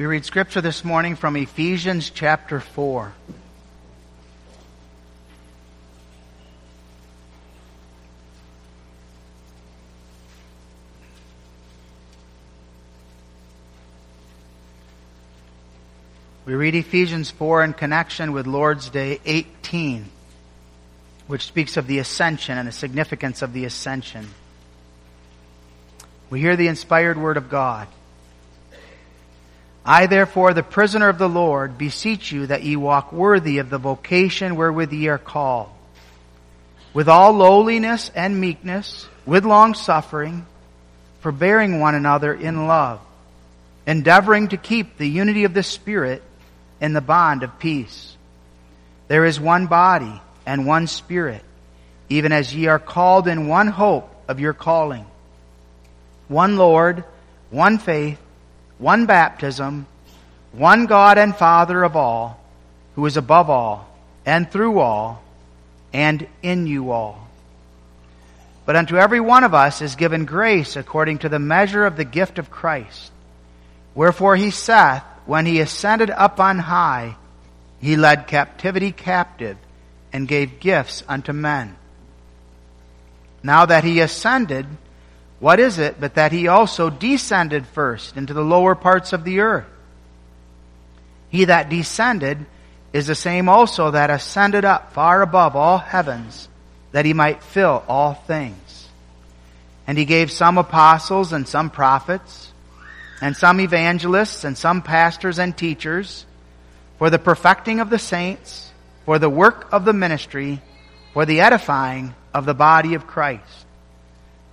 [0.00, 3.12] We read scripture this morning from Ephesians chapter 4.
[16.46, 20.06] We read Ephesians 4 in connection with Lord's Day 18,
[21.26, 24.28] which speaks of the ascension and the significance of the ascension.
[26.30, 27.86] We hear the inspired word of God.
[29.90, 33.78] I therefore, the prisoner of the Lord, beseech you that ye walk worthy of the
[33.78, 35.68] vocation wherewith ye are called,
[36.94, 40.46] with all lowliness and meekness, with long suffering,
[41.22, 43.00] forbearing one another in love,
[43.84, 46.22] endeavoring to keep the unity of the Spirit
[46.80, 48.16] in the bond of peace.
[49.08, 51.42] There is one body and one Spirit,
[52.08, 55.06] even as ye are called in one hope of your calling
[56.28, 57.02] one Lord,
[57.50, 58.20] one faith,
[58.80, 59.86] one baptism,
[60.52, 62.42] one God and Father of all,
[62.96, 63.86] who is above all,
[64.26, 65.22] and through all,
[65.92, 67.28] and in you all.
[68.66, 72.04] But unto every one of us is given grace according to the measure of the
[72.04, 73.12] gift of Christ.
[73.94, 77.16] Wherefore he saith, when he ascended up on high,
[77.80, 79.56] he led captivity captive
[80.12, 81.76] and gave gifts unto men.
[83.42, 84.66] Now that he ascended,
[85.40, 89.40] what is it but that he also descended first into the lower parts of the
[89.40, 89.66] earth?
[91.30, 92.44] He that descended
[92.92, 96.48] is the same also that ascended up far above all heavens,
[96.92, 98.88] that he might fill all things.
[99.86, 102.52] And he gave some apostles and some prophets,
[103.22, 106.26] and some evangelists and some pastors and teachers,
[106.98, 108.70] for the perfecting of the saints,
[109.06, 110.60] for the work of the ministry,
[111.14, 113.66] for the edifying of the body of Christ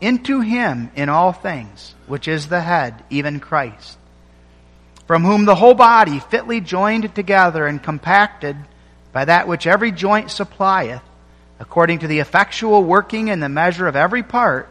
[0.00, 3.98] into him in all things, which is the head, even Christ,
[5.06, 8.56] from whom the whole body, fitly joined together and compacted
[9.12, 11.02] by that which every joint supplieth,
[11.58, 14.68] according to the effectual working in the measure of every part,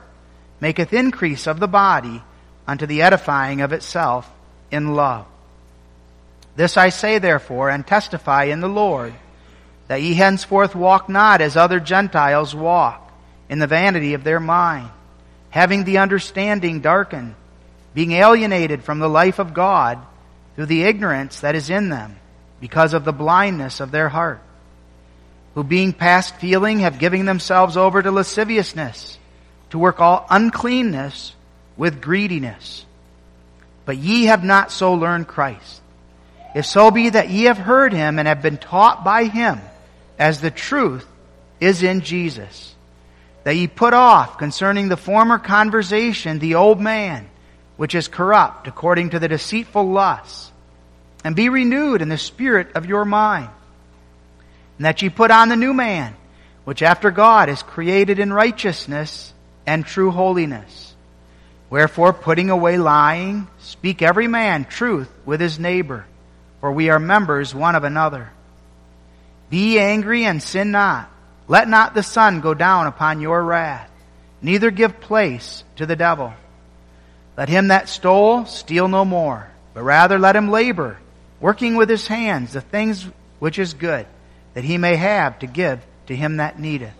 [0.59, 2.21] maketh increase of the body
[2.65, 4.29] unto the edifying of itself
[4.71, 5.25] in love.
[6.55, 9.13] This I say therefore, and testify in the Lord,
[9.87, 13.03] that ye henceforth walk not as other Gentiles walk,
[13.49, 14.89] in the vanity of their mind
[15.57, 17.33] having the understanding darkened,
[17.95, 19.97] being alienated from the life of God
[20.53, 22.15] through the ignorance that is in them,
[22.61, 24.39] because of the blindness of their heart,
[25.55, 29.17] who being past feeling have given themselves over to lasciviousness,
[29.71, 31.33] to work all uncleanness
[31.75, 32.85] with greediness.
[33.83, 35.81] But ye have not so learned Christ.
[36.53, 39.59] If so be that ye have heard him and have been taught by him,
[40.19, 41.07] as the truth
[41.59, 42.75] is in Jesus
[43.47, 47.29] that ye put off concerning the former conversation the old man,
[47.77, 50.51] which is corrupt according to the deceitful lusts,
[51.23, 53.47] and be renewed in the spirit of your mind,
[54.77, 56.13] and that ye put on the new man,
[56.65, 59.31] which after God is created in righteousness
[59.65, 60.93] and true holiness.
[61.69, 66.05] Wherefore, putting away lying, speak every man truth with his neighbor,
[66.59, 68.29] for we are members one of another.
[69.49, 71.09] Be angry and sin not.
[71.47, 73.89] Let not the sun go down upon your wrath,
[74.41, 76.33] neither give place to the devil.
[77.37, 80.97] Let him that stole steal no more, but rather let him labor,
[81.39, 83.05] working with his hands the things
[83.39, 84.05] which is good,
[84.55, 86.93] that he may have to give to him that needeth.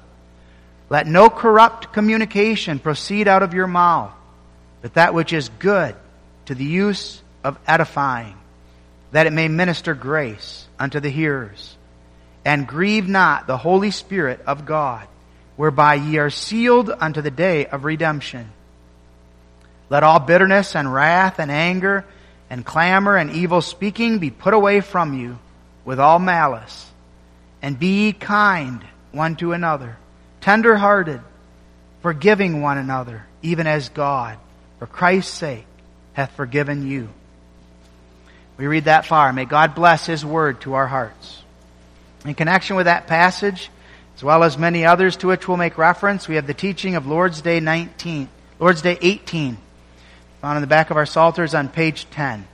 [0.90, 4.14] Let no corrupt communication proceed out of your mouth,
[4.82, 5.96] but that which is good
[6.46, 8.38] to the use of edifying,
[9.12, 11.77] that it may minister grace unto the hearers
[12.48, 15.06] and grieve not the Holy Spirit of God,
[15.58, 18.50] whereby ye are sealed unto the day of redemption.
[19.90, 22.06] Let all bitterness and wrath and anger
[22.50, 25.38] and clamor and evil speaking be put away from you
[25.84, 26.90] with all malice.
[27.62, 29.98] And be ye kind one to another,
[30.40, 31.20] tender hearted,
[32.02, 34.38] forgiving one another, even as God,
[34.80, 35.68] for Christ's sake,
[36.14, 37.10] hath forgiven you.
[38.56, 39.34] We read that far.
[39.34, 41.44] May God bless His word to our hearts.
[42.26, 43.70] In connection with that passage,
[44.16, 47.06] as well as many others to which we'll make reference, we have the teaching of
[47.06, 48.28] Lord's Day 19,
[48.60, 49.58] Lord's Day 18,
[50.42, 52.48] found in the back of our psalters on page 10.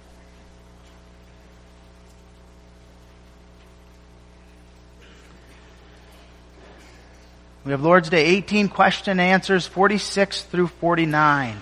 [7.66, 11.56] We have Lord's Day 18 question answers 46 through 49.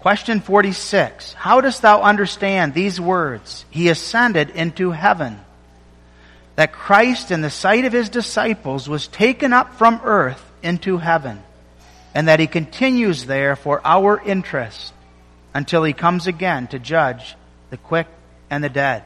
[0.00, 1.32] Question 46.
[1.32, 3.64] How dost thou understand these words?
[3.70, 5.40] He ascended into heaven.
[6.56, 11.42] That Christ in the sight of his disciples was taken up from earth into heaven
[12.14, 14.94] and that he continues there for our interest
[15.52, 17.34] until he comes again to judge
[17.70, 18.06] the quick
[18.50, 19.02] and the dead.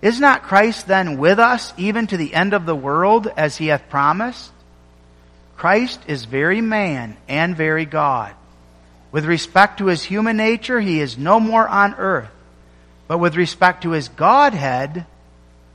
[0.00, 3.68] Is not Christ then with us even to the end of the world as he
[3.68, 4.52] hath promised?
[5.56, 8.34] Christ is very man and very God.
[9.10, 12.30] With respect to his human nature, he is no more on earth.
[13.08, 15.06] But with respect to his Godhead,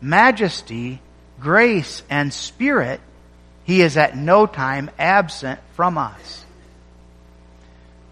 [0.02, 1.00] majesty,
[1.40, 3.00] grace, and spirit,
[3.64, 6.46] he is at no time absent from us.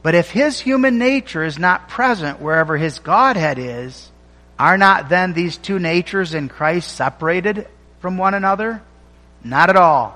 [0.01, 4.09] But if his human nature is not present wherever his Godhead is,
[4.57, 7.67] are not then these two natures in Christ separated
[7.99, 8.81] from one another?
[9.43, 10.15] Not at all.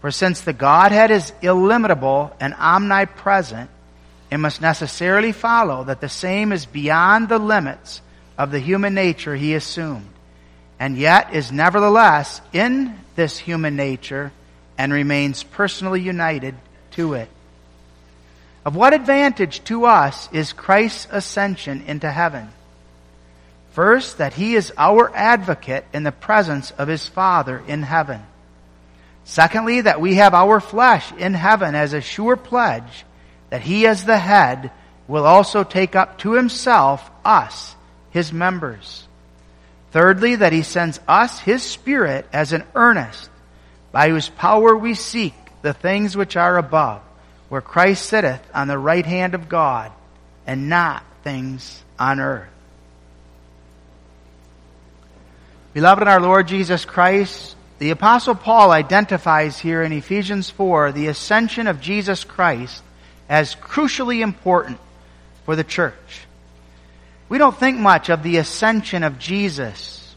[0.00, 3.70] For since the Godhead is illimitable and omnipresent,
[4.30, 8.00] it must necessarily follow that the same is beyond the limits
[8.36, 10.08] of the human nature he assumed,
[10.78, 14.32] and yet is nevertheless in this human nature
[14.76, 16.54] and remains personally united
[16.92, 17.28] to it.
[18.64, 22.48] Of what advantage to us is Christ's ascension into heaven?
[23.72, 28.22] First, that he is our advocate in the presence of his Father in heaven.
[29.24, 33.04] Secondly, that we have our flesh in heaven as a sure pledge
[33.50, 34.70] that he as the head
[35.06, 37.74] will also take up to himself us,
[38.10, 39.07] his members.
[39.90, 43.30] Thirdly, that he sends us his spirit as an earnest
[43.90, 47.00] by whose power we seek the things which are above,
[47.48, 49.90] where Christ sitteth on the right hand of God,
[50.46, 52.48] and not things on earth.
[55.74, 61.06] Beloved in our Lord Jesus Christ, the Apostle Paul identifies here in Ephesians 4 the
[61.06, 62.82] ascension of Jesus Christ
[63.28, 64.78] as crucially important
[65.44, 66.27] for the church.
[67.28, 70.14] We don't think much of the ascension of Jesus,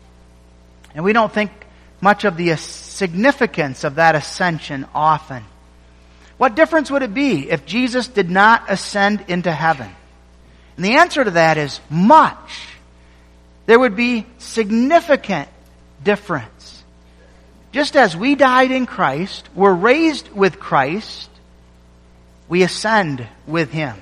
[0.96, 1.52] and we don't think
[2.00, 5.44] much of the significance of that ascension often.
[6.38, 9.90] What difference would it be if Jesus did not ascend into heaven?
[10.75, 12.68] And the answer to that is much.
[13.68, 15.50] There would be significant
[16.04, 16.84] difference.
[17.72, 21.30] Just as we died in Christ, were raised with Christ,
[22.50, 23.96] we ascend with Him.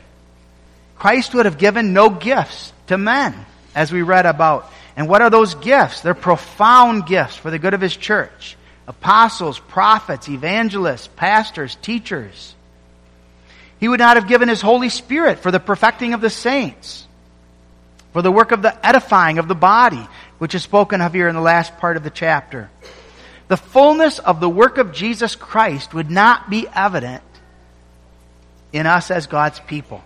[1.00, 3.34] Christ would have given no gifts to men,
[3.74, 6.02] as we read about and what are those gifts?
[6.02, 8.58] They're profound gifts for the good of His church.
[8.86, 12.54] Apostles, prophets, evangelists, pastors, teachers.
[13.80, 17.08] He would not have given His Holy Spirit for the perfecting of the saints,
[18.12, 20.06] for the work of the edifying of the body,
[20.38, 22.70] which is spoken of here in the last part of the chapter.
[23.48, 27.24] The fullness of the work of Jesus Christ would not be evident
[28.74, 30.04] in us as God's people.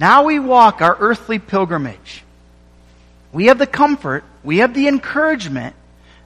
[0.00, 2.24] Now we walk our earthly pilgrimage
[3.32, 5.76] we have the comfort, we have the encouragement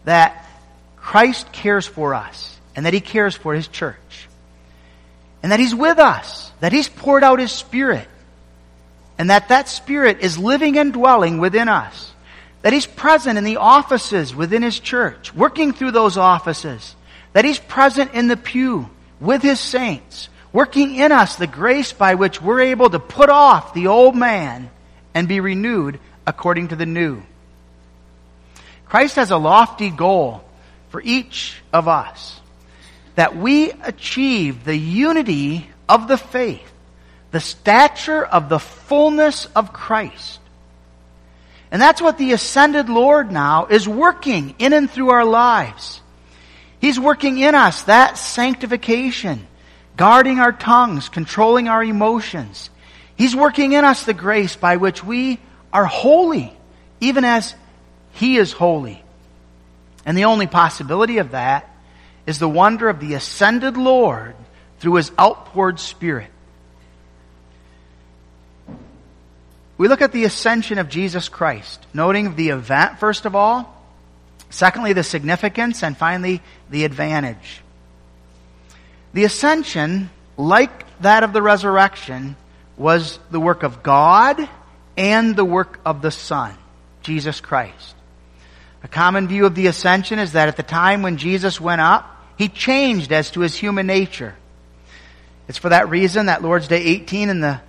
[0.05, 0.47] that
[0.97, 4.29] Christ cares for us and that He cares for His church.
[5.43, 8.09] And that He's with us, that He's poured out His Spirit,
[9.19, 12.13] and that that Spirit is living and dwelling within us.
[12.63, 16.97] That He's present in the offices within His church, working through those offices.
[17.35, 18.89] That He's present in the pew
[19.21, 23.75] with His saints, working in us the grace by which we're able to put off
[23.75, 24.71] the old man
[25.13, 27.21] and be renewed according to the new.
[28.87, 30.45] Christ has a lofty goal
[30.91, 32.41] for each of us
[33.17, 36.73] that we achieve the unity of the faith,
[37.33, 40.39] the stature of the fullness of Christ.
[41.73, 46.01] And that's what the ascended Lord now is working in and through our lives.
[46.81, 49.49] He's working in us that sanctification,
[49.97, 52.71] guarding our tongues, controlling our emotions.
[53.17, 55.39] He's working in us the grace by which we
[55.73, 56.57] are holy,
[57.01, 57.55] even as
[58.13, 59.03] He is holy.
[60.07, 61.71] And the only possibility of that
[62.27, 64.35] is the wonder of the ascended Lord
[64.79, 66.31] through His outpoured Spirit.
[69.77, 73.75] We look at the ascension of Jesus Christ, noting the event, first of all,
[74.49, 77.64] secondly, the significance, and finally, the advantage.
[79.15, 82.37] The ascension, like that of the resurrection,
[82.77, 84.49] was the work of God
[84.97, 86.53] and the work of the Son,
[87.03, 87.95] Jesus Christ.
[88.83, 92.11] A common view of the ascension is that at the time when Jesus went up,
[92.37, 94.35] he changed as to his human nature.
[95.49, 97.61] It's for that reason that Lord's Day 18 and the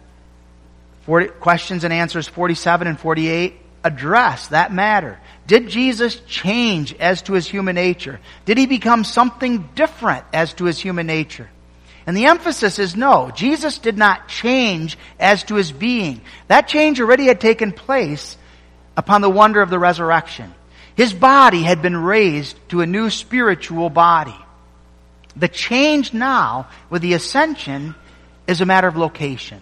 [1.06, 5.20] 40, questions and answers 47 and 48 address that matter.
[5.48, 8.20] Did Jesus change as to his human nature?
[8.46, 11.50] Did he become something different as to his human nature?
[12.08, 16.22] And the emphasis is no, Jesus did not change as to his being.
[16.48, 18.38] That change already had taken place
[18.96, 20.54] upon the wonder of the resurrection.
[20.96, 24.36] His body had been raised to a new spiritual body.
[25.36, 27.96] The change now with the ascension
[28.48, 29.62] is a matter of location.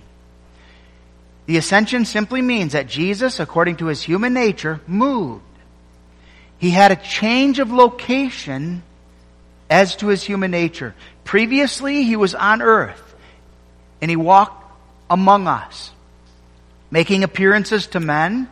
[1.46, 5.44] The ascension simply means that Jesus, according to his human nature, moved.
[6.64, 8.84] He had a change of location
[9.70, 10.96] as to his human nature.
[11.26, 13.16] Previously, he was on earth
[14.02, 14.64] and he walked
[15.10, 15.92] among us,
[16.90, 18.48] making appearances to men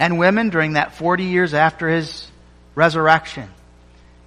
[0.00, 2.26] and women during that 40 years after his
[2.74, 3.48] resurrection.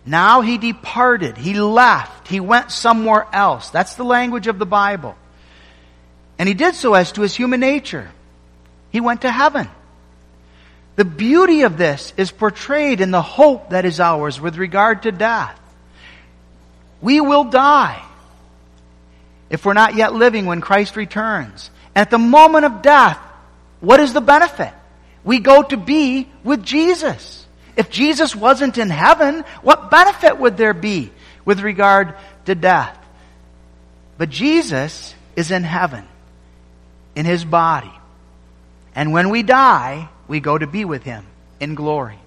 [0.05, 1.35] Now he departed.
[1.35, 2.29] He left.
[2.29, 3.71] He went somewhere else.
[3.71, 5.17] That's the language of the Bible.
[6.39, 8.09] And he did so as to his human nature.
[8.89, 9.67] He went to heaven.
[10.97, 15.11] The beauty of this is portrayed in the hope that is ours with regard to
[15.11, 15.57] death.
[17.01, 18.03] We will die
[19.51, 21.69] if we're not yet living when Christ returns.
[21.95, 23.19] At the moment of death,
[23.79, 24.73] what is the benefit?
[25.23, 27.45] We go to be with Jesus.
[27.75, 31.11] If Jesus wasn't in heaven, what benefit would there be
[31.45, 32.97] with regard to death?
[34.17, 36.05] But Jesus is in heaven,
[37.15, 37.91] in his body.
[38.95, 41.25] And when we die, we go to be with him
[41.59, 42.19] in glory.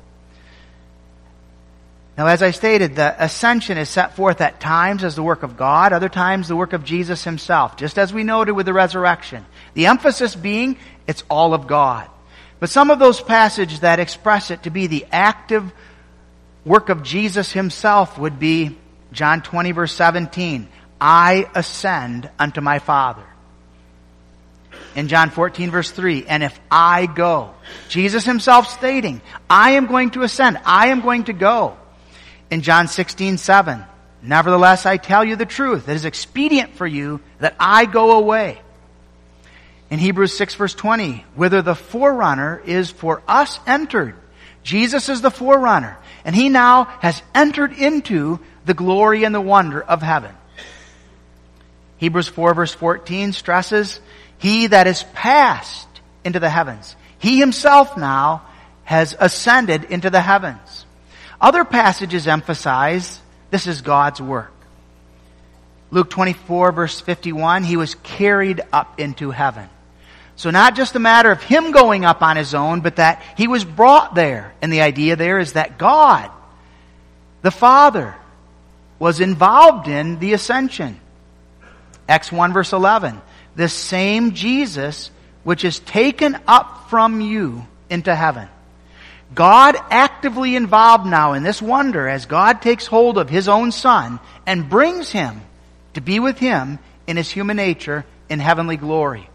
[2.18, 5.56] Now, as I stated, the ascension is set forth at times as the work of
[5.56, 9.46] God, other times the work of Jesus himself, just as we noted with the resurrection.
[9.72, 10.76] The emphasis being,
[11.06, 12.10] it's all of God.
[12.58, 15.72] But some of those passages that express it to be the active
[16.64, 18.76] work of Jesus himself would be
[19.12, 20.68] John 20 verse 17.
[21.00, 23.24] I ascend unto my Father.
[24.96, 27.54] In John 14 verse 3, and if I go,
[27.88, 31.76] Jesus himself stating, I am going to ascend, I am going to go.
[32.50, 33.84] In John 16, 7,
[34.22, 38.60] nevertheless I tell you the truth, it is expedient for you that I go away.
[39.90, 44.16] In Hebrews 6 verse 20, whither the forerunner is for us entered.
[44.62, 49.80] Jesus is the forerunner, and he now has entered into the glory and the wonder
[49.80, 50.34] of heaven.
[51.96, 54.00] Hebrews 4 verse 14 stresses,
[54.40, 55.88] he that is passed
[56.24, 56.96] into the heavens.
[57.18, 58.42] He himself now
[58.84, 60.86] has ascended into the heavens.
[61.40, 63.20] Other passages emphasize
[63.50, 64.52] this is God's work.
[65.90, 69.68] Luke 24 verse 51, he was carried up into heaven.
[70.36, 73.46] So not just a matter of him going up on his own, but that he
[73.46, 74.54] was brought there.
[74.62, 76.30] And the idea there is that God,
[77.42, 78.14] the Father,
[78.98, 80.98] was involved in the ascension.
[82.08, 83.20] Acts 1 verse 11.
[83.56, 85.10] The same Jesus
[85.42, 88.48] which is taken up from you into heaven.
[89.34, 94.18] God actively involved now in this wonder as God takes hold of his own son
[94.46, 95.40] and brings him
[95.94, 99.28] to be with him in his human nature in heavenly glory.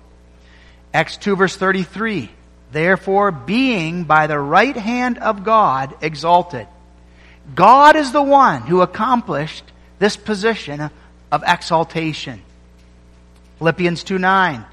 [0.94, 2.30] Acts 2 verse 33.
[2.72, 6.68] Therefore, being by the right hand of God exalted.
[7.54, 9.64] God is the one who accomplished
[10.00, 10.90] this position
[11.32, 12.42] of exaltation.
[13.60, 14.66] Philippians 2 9.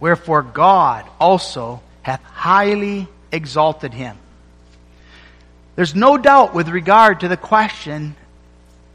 [0.00, 4.16] Wherefore God also hath highly exalted him.
[5.76, 8.14] There's no doubt with regard to the question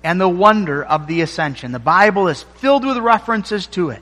[0.03, 1.72] and the wonder of the ascension.
[1.72, 4.01] The Bible is filled with references to it.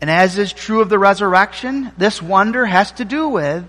[0.00, 3.64] And as is true of the resurrection, this wonder has to do with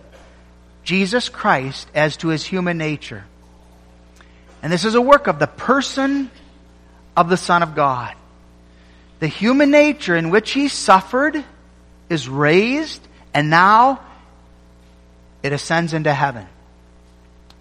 [0.83, 3.23] Jesus Christ as to his human nature.
[4.61, 6.29] And this is a work of the person
[7.15, 8.13] of the Son of God.
[9.19, 11.43] The human nature in which he suffered
[12.09, 13.99] is raised, and now
[15.43, 16.47] it ascends into heaven.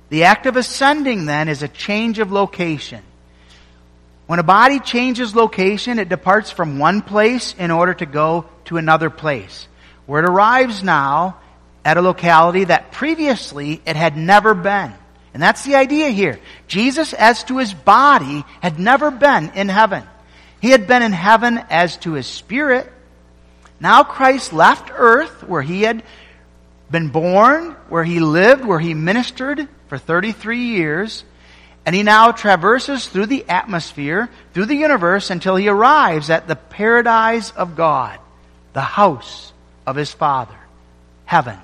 [0.08, 3.02] The act of ascending then is a change of location.
[4.26, 8.76] When a body changes location, it departs from one place in order to go to
[8.76, 9.66] another place,
[10.06, 11.38] where it arrives now
[11.84, 14.92] at a locality that previously it had never been.
[15.32, 16.40] And that's the idea here.
[16.66, 20.02] Jesus, as to his body, had never been in heaven.
[20.60, 22.90] He had been in heaven as to his spirit.
[23.78, 26.02] Now Christ left earth where he had
[26.90, 31.24] been born, where he lived, where he ministered for 33 years,
[31.84, 36.56] and he now traverses through the atmosphere, through the universe, until he arrives at the
[36.56, 38.18] paradise of God,
[38.72, 39.52] the house
[39.86, 40.56] of his Father,
[41.24, 41.58] heaven.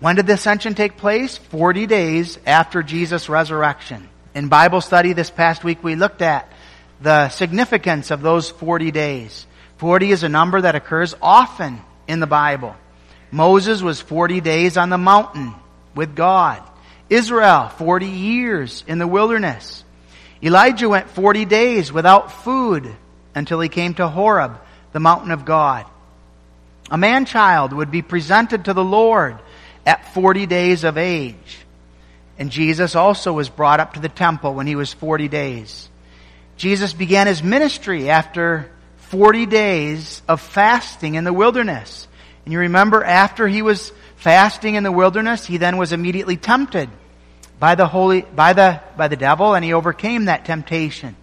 [0.00, 1.36] When did the ascension take place?
[1.36, 4.08] 40 days after Jesus' resurrection.
[4.34, 6.52] In Bible study this past week, we looked at
[7.00, 9.46] the significance of those 40 days.
[9.78, 12.74] 40 is a number that occurs often in the Bible.
[13.30, 15.54] Moses was 40 days on the mountain
[15.94, 16.62] with God.
[17.08, 19.84] Israel, 40 years in the wilderness.
[20.42, 22.94] Elijah went 40 days without food
[23.34, 24.58] until he came to Horeb,
[24.92, 25.86] the mountain of God.
[26.90, 29.38] A man child would be presented to the Lord
[29.86, 31.58] at 40 days of age.
[32.38, 35.88] And Jesus also was brought up to the temple when he was 40 days.
[36.58, 42.06] Jesus began his ministry after 40 days of fasting in the wilderness.
[42.44, 46.90] And you remember after he was fasting in the wilderness, he then was immediately tempted
[47.60, 51.16] by the holy, by the, by the devil and he overcame that temptation.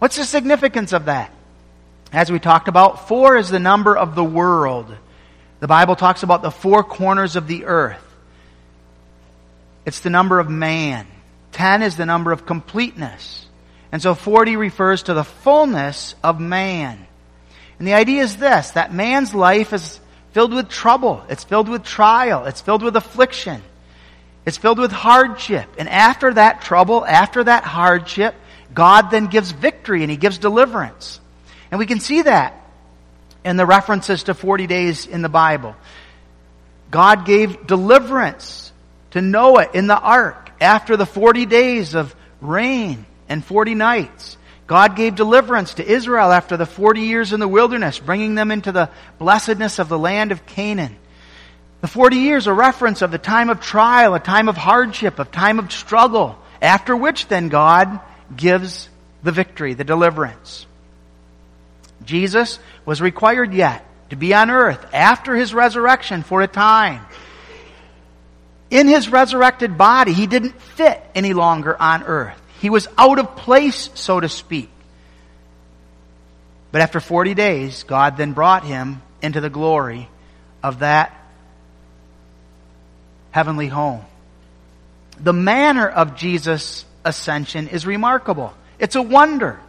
[0.00, 1.32] What's the significance of that?
[2.12, 4.94] As we talked about, four is the number of the world.
[5.60, 8.02] The Bible talks about the four corners of the earth.
[9.86, 11.06] It's the number of man.
[11.52, 13.43] Ten is the number of completeness.
[13.94, 17.06] And so 40 refers to the fullness of man.
[17.78, 20.00] And the idea is this, that man's life is
[20.32, 21.22] filled with trouble.
[21.28, 22.46] It's filled with trial.
[22.46, 23.62] It's filled with affliction.
[24.44, 25.68] It's filled with hardship.
[25.78, 28.34] And after that trouble, after that hardship,
[28.74, 31.20] God then gives victory and He gives deliverance.
[31.70, 32.68] And we can see that
[33.44, 35.76] in the references to 40 days in the Bible.
[36.90, 38.72] God gave deliverance
[39.12, 44.36] to Noah in the ark after the 40 days of rain and 40 nights.
[44.66, 48.72] God gave deliverance to Israel after the 40 years in the wilderness, bringing them into
[48.72, 50.96] the blessedness of the land of Canaan.
[51.82, 55.24] The 40 years, a reference of the time of trial, a time of hardship, a
[55.26, 58.00] time of struggle, after which then God
[58.34, 58.88] gives
[59.22, 60.66] the victory, the deliverance.
[62.04, 67.04] Jesus was required yet to be on earth after his resurrection for a time
[68.74, 72.40] in his resurrected body, he didn't fit any longer on earth.
[72.60, 74.70] He was out of place, so to speak.
[76.72, 80.08] But after 40 days, God then brought him into the glory
[80.62, 81.16] of that
[83.30, 84.04] heavenly home.
[85.20, 88.54] The manner of Jesus' ascension is remarkable.
[88.78, 89.60] It's a wonder.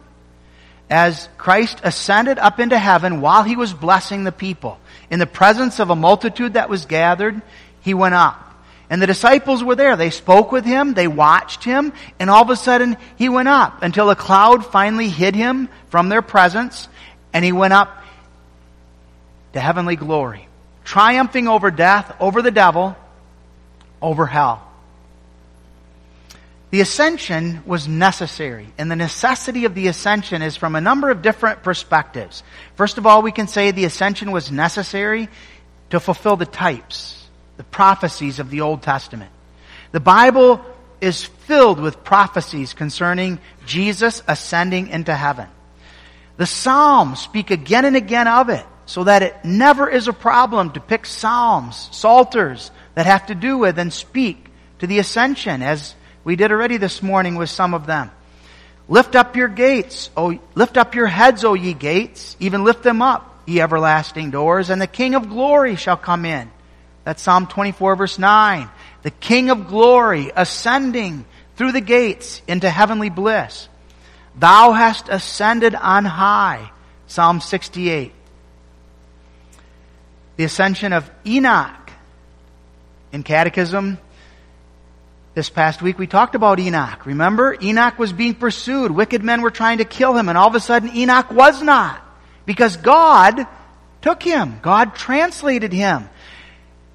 [0.88, 4.78] As Christ ascended up into heaven while he was blessing the people,
[5.10, 7.40] in the presence of a multitude that was gathered,
[7.80, 8.45] he went up.
[8.88, 9.96] And the disciples were there.
[9.96, 13.82] They spoke with him, they watched him, and all of a sudden he went up
[13.82, 16.88] until a cloud finally hid him from their presence,
[17.32, 18.04] and he went up
[19.54, 20.48] to heavenly glory,
[20.84, 22.96] triumphing over death, over the devil,
[24.00, 24.62] over hell.
[26.70, 31.22] The ascension was necessary, and the necessity of the ascension is from a number of
[31.22, 32.42] different perspectives.
[32.74, 35.28] First of all, we can say the ascension was necessary
[35.90, 37.15] to fulfill the types
[37.56, 39.30] the prophecies of the Old Testament.
[39.92, 40.64] The Bible
[41.00, 45.48] is filled with prophecies concerning Jesus ascending into heaven.
[46.36, 50.72] The Psalms speak again and again of it, so that it never is a problem
[50.72, 55.94] to pick Psalms, Psalters, that have to do with and speak to the ascension, as
[56.24, 58.10] we did already this morning with some of them.
[58.88, 63.02] Lift up your gates, O, lift up your heads, O ye gates, even lift them
[63.02, 66.50] up, ye everlasting doors, and the King of glory shall come in.
[67.06, 68.68] That's Psalm 24 verse 9.
[69.04, 73.68] The King of glory ascending through the gates into heavenly bliss.
[74.34, 76.72] Thou hast ascended on high.
[77.06, 78.12] Psalm 68.
[80.36, 81.92] The ascension of Enoch.
[83.12, 83.98] In Catechism,
[85.34, 87.06] this past week we talked about Enoch.
[87.06, 87.56] Remember?
[87.62, 88.90] Enoch was being pursued.
[88.90, 92.02] Wicked men were trying to kill him and all of a sudden Enoch was not.
[92.46, 93.46] Because God
[94.02, 94.58] took him.
[94.60, 96.08] God translated him.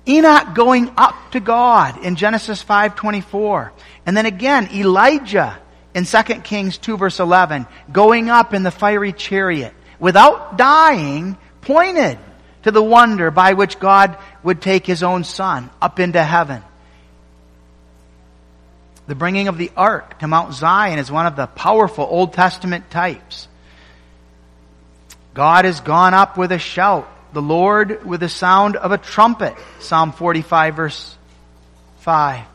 [0.08, 3.72] Enoch going up to God in Genesis 5:24.
[4.06, 5.60] And then again Elijah
[5.94, 12.18] in 2 Kings 2 verse 11 going up in the fiery chariot without dying pointed
[12.64, 16.64] to the wonder by which God would take his own son up into heaven.
[19.08, 22.90] The bringing of the ark to Mount Zion is one of the powerful Old Testament
[22.90, 23.48] types.
[25.34, 29.56] God has gone up with a shout the Lord with the sound of a trumpet.
[29.80, 31.18] Psalm 45 verse
[32.00, 32.46] 5.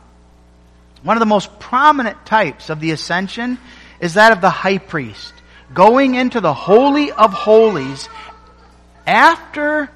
[1.03, 3.57] One of the most prominent types of the ascension
[3.99, 5.33] is that of the high priest
[5.73, 8.09] going into the holy of holies
[9.05, 9.89] after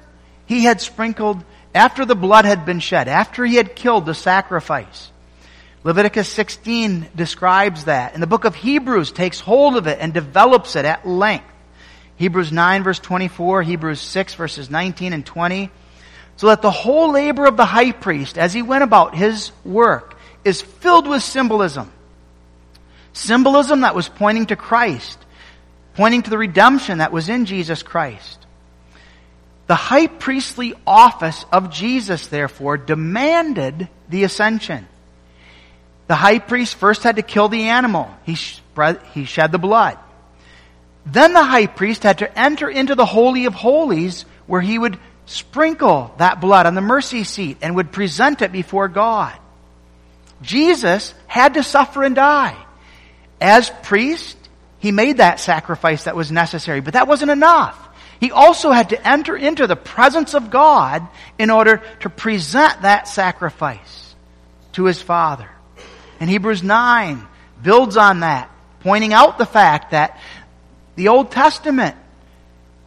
[0.46, 1.42] he had sprinkled,
[1.74, 5.10] after the blood had been shed, after he had killed the sacrifice.
[5.84, 8.14] Leviticus 16 describes that.
[8.14, 11.51] And the book of Hebrews takes hold of it and develops it at length.
[12.16, 15.70] Hebrews 9 verse 24, Hebrews 6 verses 19 and 20.
[16.36, 20.16] So that the whole labor of the high priest as he went about his work
[20.44, 21.92] is filled with symbolism.
[23.12, 25.18] Symbolism that was pointing to Christ,
[25.94, 28.38] pointing to the redemption that was in Jesus Christ.
[29.66, 34.86] The high priestly office of Jesus, therefore, demanded the ascension.
[36.08, 38.10] The high priest first had to kill the animal.
[38.24, 39.98] He, spread, he shed the blood.
[41.04, 44.98] Then the high priest had to enter into the Holy of Holies where he would
[45.26, 49.36] sprinkle that blood on the mercy seat and would present it before God.
[50.42, 52.56] Jesus had to suffer and die.
[53.40, 54.36] As priest,
[54.78, 57.78] he made that sacrifice that was necessary, but that wasn't enough.
[58.20, 61.06] He also had to enter into the presence of God
[61.38, 64.14] in order to present that sacrifice
[64.72, 65.48] to his Father.
[66.20, 67.26] And Hebrews 9
[67.62, 68.48] builds on that,
[68.80, 70.20] pointing out the fact that
[70.94, 71.96] the Old Testament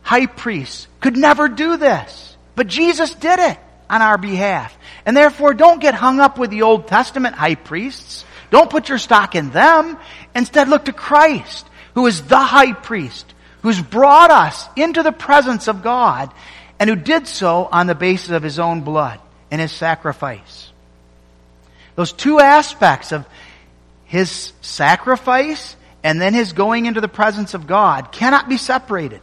[0.02, 2.38] high priests could never do this.
[2.56, 3.58] But Jesus did it
[3.90, 4.76] on our behalf.
[5.06, 8.26] And therefore, don't get hung up with the Old Testament high priests.
[8.52, 9.98] Don't put your stock in them.
[10.36, 15.68] Instead, look to Christ, who is the high priest, who's brought us into the presence
[15.68, 16.32] of God,
[16.80, 19.20] and who did so on the basis of his own blood
[19.52, 20.72] and his sacrifice.
[21.96, 23.26] Those two aspects of
[24.06, 29.22] his sacrifice and then his going into the presence of God cannot be separated.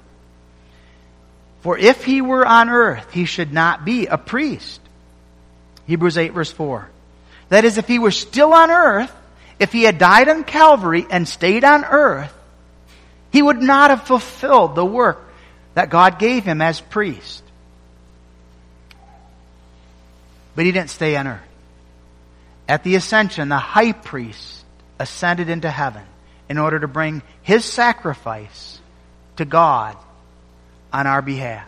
[1.61, 4.81] For if he were on earth, he should not be a priest.
[5.87, 6.91] Hebrews 8 verse 4.
[7.51, 9.15] That is, if he were still on earth,
[9.61, 12.35] if he had died on Calvary and stayed on earth,
[13.31, 15.23] he would not have fulfilled the work
[15.75, 17.45] that God gave him as priest.
[20.57, 21.49] But he didn't stay on earth.
[22.69, 24.65] At the ascension, the high priest
[24.99, 26.07] ascended into heaven
[26.53, 28.79] in order to bring his sacrifice
[29.37, 29.97] to God
[30.93, 31.67] on our behalf.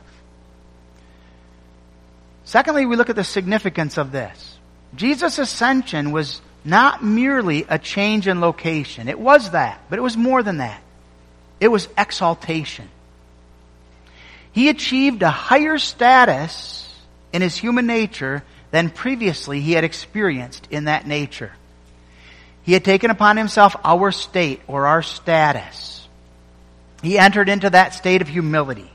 [2.45, 4.59] Secondly, we look at the significance of this.
[4.95, 9.09] Jesus' ascension was not merely a change in location.
[9.09, 10.83] It was that, but it was more than that.
[11.61, 12.91] It was exaltation.
[14.53, 16.95] He achieved a higher status
[17.33, 21.53] in his human nature than previously he had experienced in that nature.
[22.65, 26.09] He had taken upon himself our state or our status.
[27.03, 28.91] He entered into that state of humility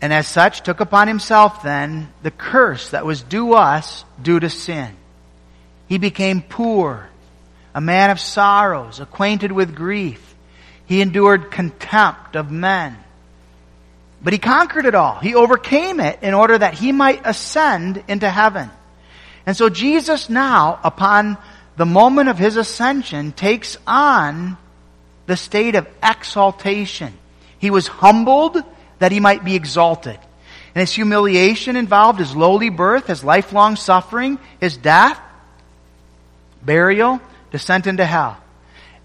[0.00, 4.48] and as such took upon himself then the curse that was due us due to
[4.48, 4.96] sin.
[5.88, 7.08] He became poor,
[7.74, 10.34] a man of sorrows, acquainted with grief.
[10.86, 12.96] He endured contempt of men.
[14.22, 15.18] But he conquered it all.
[15.18, 18.70] He overcame it in order that he might ascend into heaven.
[19.46, 21.38] And so Jesus now, upon
[21.76, 24.56] the moment of his ascension, takes on
[25.26, 27.12] the state of exaltation.
[27.58, 28.62] He was humbled
[28.98, 30.18] that he might be exalted.
[30.74, 35.20] And his humiliation involved his lowly birth, his lifelong suffering, his death,
[36.62, 38.36] burial, descent into hell.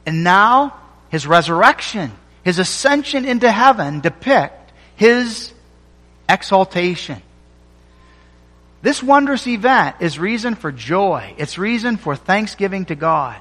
[0.05, 0.75] And now
[1.09, 2.11] his resurrection,
[2.43, 5.51] his ascension into heaven depict his
[6.29, 7.21] exaltation.
[8.85, 11.33] This wondrous event is reason for joy.
[11.39, 13.35] It's reason for thanksgiving to God.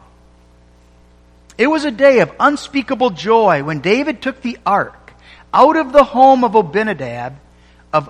[1.58, 5.12] It was a day of unspeakable joy when David took the ark
[5.52, 7.36] out of the home of Abinadab,
[7.92, 8.08] of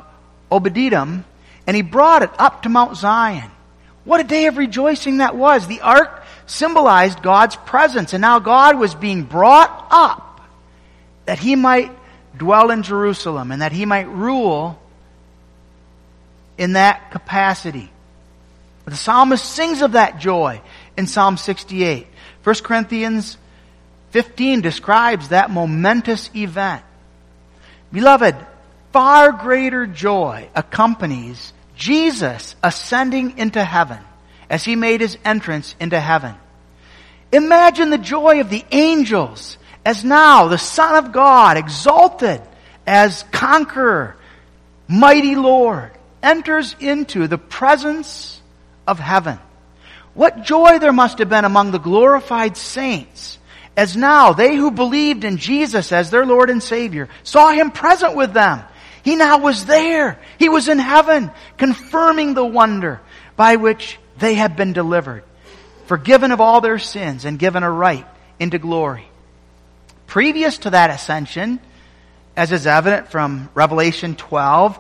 [0.49, 1.25] Obed-Edom,
[1.67, 3.51] and he brought it up to Mount Zion.
[4.05, 5.67] What a day of rejoicing that was.
[5.67, 10.41] The ark symbolized God's presence, and now God was being brought up
[11.25, 11.91] that he might
[12.39, 14.79] dwell in Jerusalem and that he might rule
[16.59, 17.91] in that capacity.
[18.85, 20.61] The psalmist sings of that joy
[20.97, 22.07] in Psalm 68.
[22.43, 23.39] 1 Corinthians
[24.11, 26.83] 15 describes that momentous event.
[27.93, 28.37] Beloved,
[28.93, 33.99] far greater joy accompanies Jesus ascending into heaven
[34.49, 36.35] as he made his entrance into heaven.
[37.33, 42.41] Imagine the joy of the angels as now the Son of God, exalted
[42.87, 44.17] as conqueror,
[44.89, 45.91] mighty Lord,
[46.25, 48.41] enters into the presence
[48.87, 49.39] of heaven.
[50.15, 53.39] What joy there must have been among the glorified saints
[53.77, 58.15] as now they who believed in Jesus as their Lord and Savior saw Him present
[58.15, 58.63] with them.
[59.03, 60.19] He now was there.
[60.39, 63.01] He was in heaven, confirming the wonder
[63.37, 65.25] by which they had been delivered,
[65.87, 68.07] forgiven of all their sins and given a right
[68.39, 69.07] into glory.
[70.07, 71.59] Previous to that ascension,
[72.37, 74.79] as is evident from Revelation 12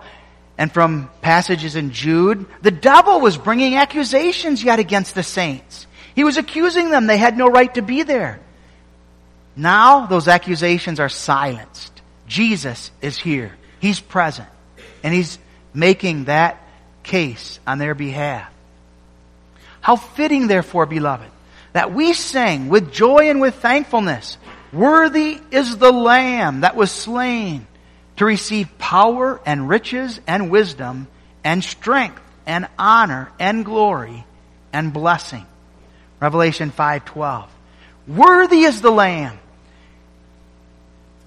[0.56, 5.86] and from passages in Jude, the devil was bringing accusations yet against the saints.
[6.14, 8.38] He was accusing them they had no right to be there.
[9.56, 12.02] Now those accusations are silenced.
[12.26, 13.52] Jesus is here.
[13.80, 14.48] He's present.
[15.02, 15.38] And he's
[15.72, 16.62] making that
[17.02, 18.50] case on their behalf.
[19.80, 21.30] How fitting, therefore, beloved,
[21.72, 24.38] that we sing with joy and with thankfulness,
[24.72, 27.66] Worthy is the Lamb that was slain
[28.16, 31.08] to receive power and riches and wisdom
[31.42, 34.24] and strength and honor and glory
[34.72, 35.46] and blessing.
[36.20, 37.48] Revelation 5:12.
[38.06, 39.38] Worthy is the lamb.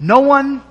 [0.00, 0.62] No one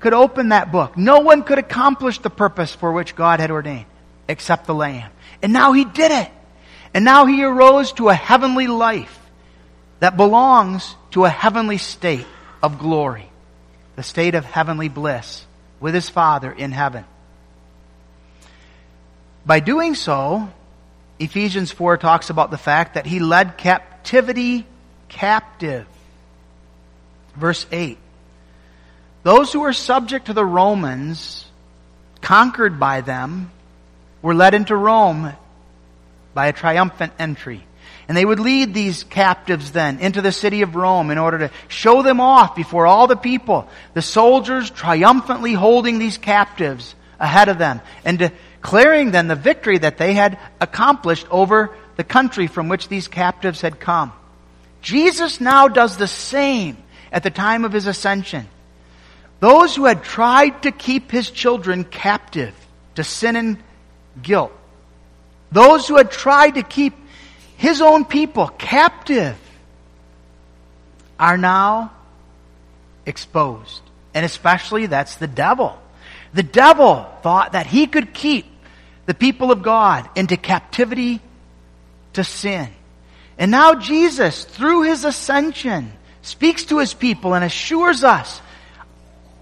[0.00, 0.96] could open that book.
[0.96, 3.86] No one could accomplish the purpose for which God had ordained
[4.28, 5.10] except the lamb.
[5.42, 6.30] And now he did it.
[6.92, 9.16] And now he arose to a heavenly life
[10.00, 12.26] that belongs to a heavenly state
[12.62, 13.29] of glory,
[13.96, 15.44] the state of heavenly bliss
[15.80, 17.04] with his Father in heaven.
[19.44, 20.48] By doing so,
[21.18, 24.66] Ephesians 4 talks about the fact that he led captivity
[25.08, 25.86] captive.
[27.36, 27.98] Verse 8.
[29.22, 31.44] Those who were subject to the Romans,
[32.20, 33.50] conquered by them,
[34.22, 35.32] were led into Rome
[36.32, 37.64] by a triumphant entry.
[38.10, 41.50] And they would lead these captives then into the city of Rome in order to
[41.68, 43.68] show them off before all the people.
[43.94, 49.96] The soldiers triumphantly holding these captives ahead of them and declaring then the victory that
[49.96, 54.12] they had accomplished over the country from which these captives had come.
[54.82, 56.78] Jesus now does the same
[57.12, 58.48] at the time of his ascension.
[59.38, 62.56] Those who had tried to keep his children captive
[62.96, 63.62] to sin and
[64.20, 64.50] guilt,
[65.52, 66.94] those who had tried to keep
[67.60, 69.36] his own people captive
[71.18, 71.92] are now
[73.04, 73.82] exposed.
[74.14, 75.78] And especially that's the devil.
[76.32, 78.46] The devil thought that he could keep
[79.04, 81.20] the people of God into captivity
[82.14, 82.66] to sin.
[83.36, 85.92] And now Jesus, through his ascension,
[86.22, 88.40] speaks to his people and assures us,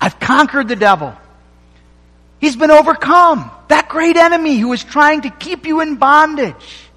[0.00, 1.14] I've conquered the devil.
[2.40, 3.52] He's been overcome.
[3.68, 6.88] That great enemy who is trying to keep you in bondage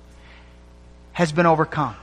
[1.21, 1.95] has been overcome.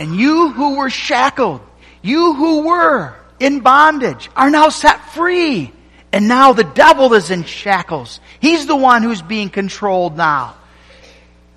[0.00, 1.60] And you who were shackled,
[2.02, 5.72] you who were in bondage, are now set free.
[6.12, 8.18] And now the devil is in shackles.
[8.40, 10.56] He's the one who's being controlled now.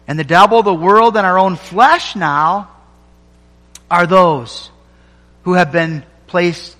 [0.07, 2.69] And the devil, the world, and our own flesh now
[3.89, 4.69] are those
[5.45, 6.77] who have been placed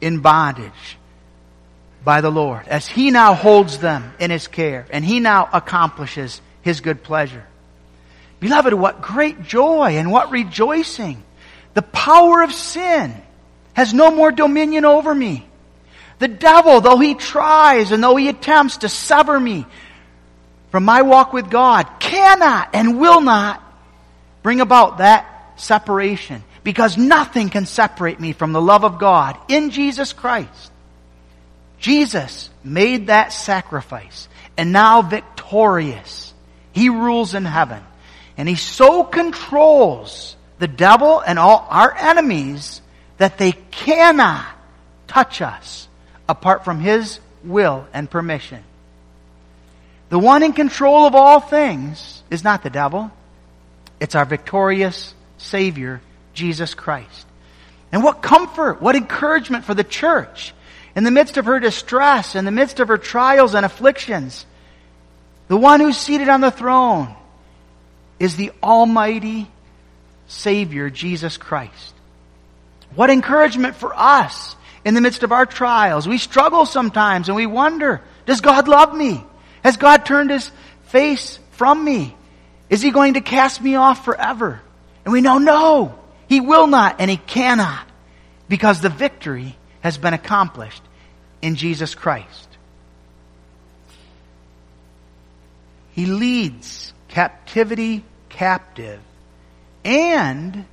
[0.00, 0.96] in bondage
[2.04, 6.40] by the Lord as He now holds them in His care and He now accomplishes
[6.62, 7.47] His good pleasure.
[8.40, 11.22] Beloved, what great joy and what rejoicing.
[11.74, 13.14] The power of sin
[13.74, 15.46] has no more dominion over me.
[16.18, 19.66] The devil, though he tries and though he attempts to sever me
[20.70, 23.62] from my walk with God, cannot and will not
[24.42, 29.70] bring about that separation because nothing can separate me from the love of God in
[29.70, 30.72] Jesus Christ.
[31.78, 36.34] Jesus made that sacrifice and now victorious.
[36.72, 37.82] He rules in heaven.
[38.38, 42.80] And he so controls the devil and all our enemies
[43.18, 44.46] that they cannot
[45.08, 45.88] touch us
[46.28, 48.62] apart from his will and permission.
[50.08, 53.10] The one in control of all things is not the devil.
[54.00, 56.00] It's our victorious Savior,
[56.32, 57.26] Jesus Christ.
[57.90, 60.54] And what comfort, what encouragement for the church
[60.94, 64.46] in the midst of her distress, in the midst of her trials and afflictions.
[65.48, 67.14] The one who's seated on the throne
[68.18, 69.48] is the Almighty
[70.26, 71.94] Savior, Jesus Christ.
[72.94, 76.08] What encouragement for us in the midst of our trials.
[76.08, 79.22] We struggle sometimes and we wonder, does God love me?
[79.62, 80.50] Has God turned his
[80.84, 82.16] face from me?
[82.70, 84.60] Is he going to cast me off forever?
[85.04, 87.86] And we know, no, he will not and he cannot
[88.48, 90.82] because the victory has been accomplished
[91.42, 92.48] in Jesus Christ.
[95.92, 99.00] He leads captivity captive,
[99.84, 100.64] and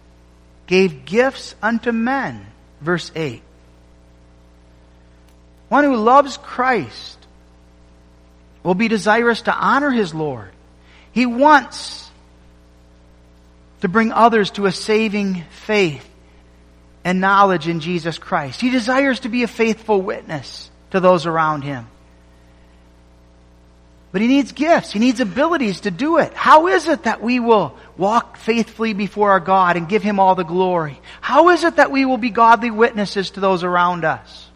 [0.67, 2.45] gave gifts unto men.
[2.81, 3.41] Verse 8.
[5.69, 7.17] One who loves Christ
[8.63, 10.51] will be desirous to honor his Lord.
[11.11, 12.09] He wants
[13.81, 16.07] to bring others to a saving faith
[17.03, 18.59] and knowledge in Jesus Christ.
[18.59, 21.87] He desires to be a faithful witness to those around him.
[24.15, 24.93] But he needs gifts.
[24.93, 26.33] He needs abilities to do it.
[26.33, 30.35] How is it that we will walk faithfully before our God and give him all
[30.35, 31.01] the glory?
[31.19, 34.47] How is it that we will be godly witnesses to those around us?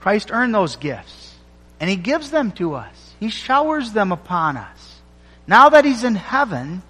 [0.00, 1.34] Christ earned those gifts
[1.80, 3.14] and he gives them to us.
[3.18, 5.00] He showers them upon us.
[5.46, 6.82] Now that he's in heaven,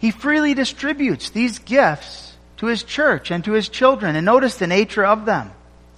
[0.00, 4.16] he freely distributes these gifts to his church and to his children.
[4.16, 5.52] And notice the nature of them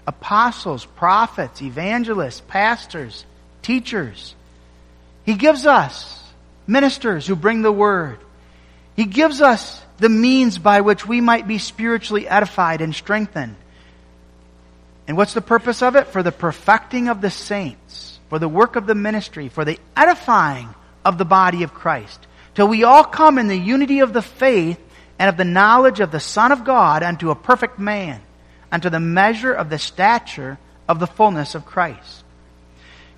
[0.06, 3.24] apostles, prophets, evangelists, pastors,
[3.62, 4.34] teachers.
[5.24, 6.22] He gives us
[6.66, 8.18] ministers who bring the word.
[8.96, 13.56] He gives us the means by which we might be spiritually edified and strengthened.
[15.06, 16.08] And what's the purpose of it?
[16.08, 20.74] For the perfecting of the saints, for the work of the ministry, for the edifying
[21.04, 24.78] of the body of Christ, till we all come in the unity of the faith
[25.18, 28.20] and of the knowledge of the Son of God unto a perfect man,
[28.72, 32.24] unto the measure of the stature of the fullness of Christ.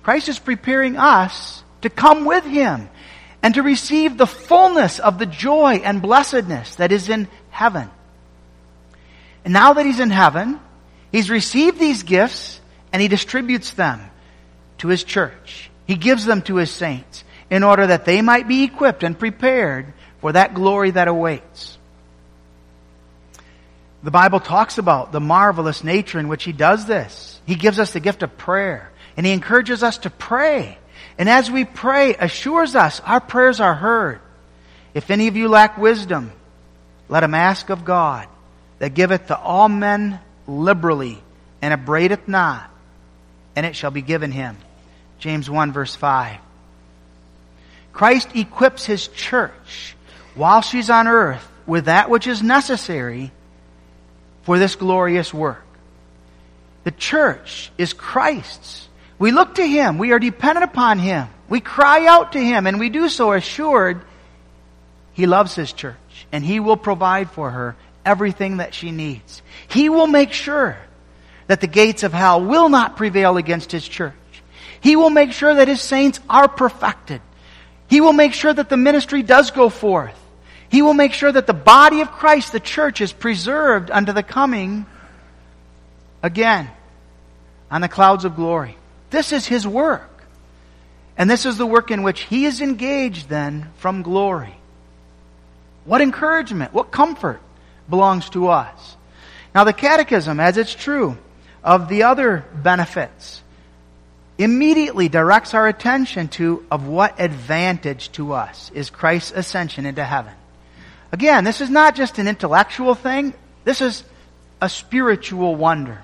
[0.03, 2.89] Christ is preparing us to come with Him
[3.41, 7.89] and to receive the fullness of the joy and blessedness that is in heaven.
[9.43, 10.59] And now that He's in heaven,
[11.11, 12.59] He's received these gifts
[12.91, 14.01] and He distributes them
[14.79, 15.69] to His church.
[15.85, 19.93] He gives them to His saints in order that they might be equipped and prepared
[20.21, 21.77] for that glory that awaits.
[24.03, 27.39] The Bible talks about the marvelous nature in which He does this.
[27.45, 30.77] He gives us the gift of prayer, and He encourages us to pray.
[31.17, 34.19] And as we pray, assures us our prayers are heard.
[34.93, 36.31] If any of you lack wisdom,
[37.07, 38.27] let him ask of God,
[38.79, 41.21] that giveth to all men liberally,
[41.61, 42.69] and upbraideth not,
[43.55, 44.57] and it shall be given him.
[45.19, 46.37] James 1 verse 5.
[47.93, 49.95] Christ equips his church
[50.35, 53.31] while she's on earth with that which is necessary
[54.43, 55.63] for this glorious work.
[56.83, 58.87] The church is Christ's.
[59.17, 59.97] We look to Him.
[59.97, 61.27] We are dependent upon Him.
[61.49, 64.01] We cry out to Him, and we do so assured
[65.13, 67.75] He loves His church, and He will provide for her
[68.05, 69.41] everything that she needs.
[69.69, 70.77] He will make sure
[71.47, 74.13] that the gates of hell will not prevail against His church.
[74.81, 77.21] He will make sure that His saints are perfected.
[77.87, 80.19] He will make sure that the ministry does go forth.
[80.73, 84.23] He will make sure that the body of Christ, the church, is preserved unto the
[84.23, 84.87] coming
[86.23, 86.67] again
[87.69, 88.75] on the clouds of glory.
[89.11, 90.09] This is His work.
[91.15, 94.55] And this is the work in which He is engaged then from glory.
[95.85, 97.39] What encouragement, what comfort
[97.87, 98.97] belongs to us.
[99.53, 101.19] Now the catechism, as it's true
[101.63, 103.43] of the other benefits,
[104.39, 110.33] immediately directs our attention to of what advantage to us is Christ's ascension into heaven.
[111.13, 113.35] Again, this is not just an intellectual thing.
[113.65, 114.03] This is
[114.59, 116.01] a spiritual wonder.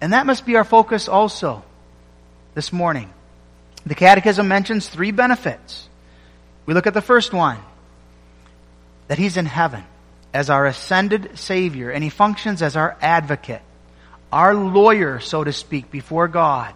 [0.00, 1.62] And that must be our focus also
[2.54, 3.08] this morning.
[3.86, 5.88] The Catechism mentions three benefits.
[6.66, 7.58] We look at the first one
[9.06, 9.84] that He's in heaven
[10.32, 13.62] as our ascended Savior, and He functions as our advocate,
[14.32, 16.74] our lawyer, so to speak, before God.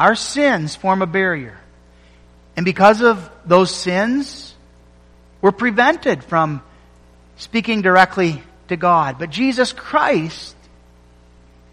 [0.00, 1.58] Our sins form a barrier.
[2.56, 4.54] And because of those sins,
[5.40, 6.62] we're prevented from
[7.36, 9.18] speaking directly to God.
[9.18, 10.56] But Jesus Christ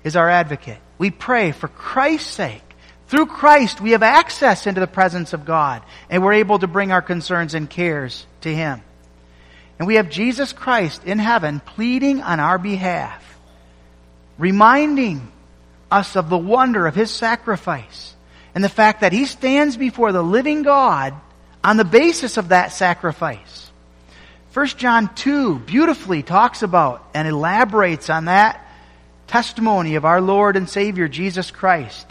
[0.03, 0.77] is our advocate.
[0.97, 2.61] We pray for Christ's sake.
[3.07, 6.91] Through Christ, we have access into the presence of God, and we're able to bring
[6.91, 8.81] our concerns and cares to Him.
[9.77, 13.23] And we have Jesus Christ in heaven pleading on our behalf,
[14.37, 15.31] reminding
[15.91, 18.15] us of the wonder of His sacrifice
[18.55, 21.13] and the fact that He stands before the living God
[21.65, 23.71] on the basis of that sacrifice.
[24.53, 28.63] 1 John 2 beautifully talks about and elaborates on that
[29.25, 32.05] testimony of our Lord and Savior Jesus Christ.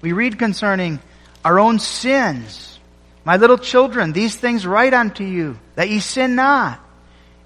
[0.00, 1.00] We read concerning
[1.44, 2.78] our own sins.
[3.24, 6.78] My little children, these things write unto you, that ye sin not.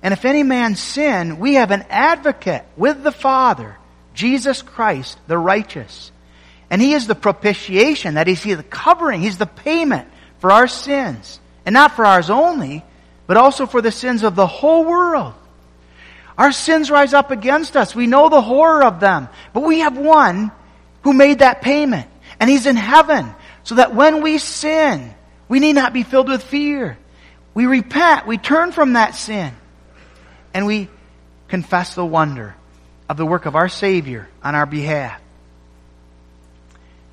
[0.02, 3.78] And if any man sin, we have an advocate with the Father,
[4.12, 6.12] Jesus Christ, the righteous.
[6.68, 10.06] And he is the propitiation, that is, he the covering, he's the payment
[10.40, 12.82] for our sins, and not for ours only,
[13.26, 15.34] but also for the sins of the whole world.
[16.36, 17.94] Our sins rise up against us.
[17.94, 20.50] We know the horror of them, but we have one
[21.02, 22.08] who made that payment,
[22.40, 25.14] and he's in heaven, so that when we sin,
[25.48, 26.96] we need not be filled with fear.
[27.52, 29.52] We repent, we turn from that sin,
[30.54, 30.88] and we
[31.48, 32.54] confess the wonder
[33.08, 35.20] of the work of our Savior on our behalf.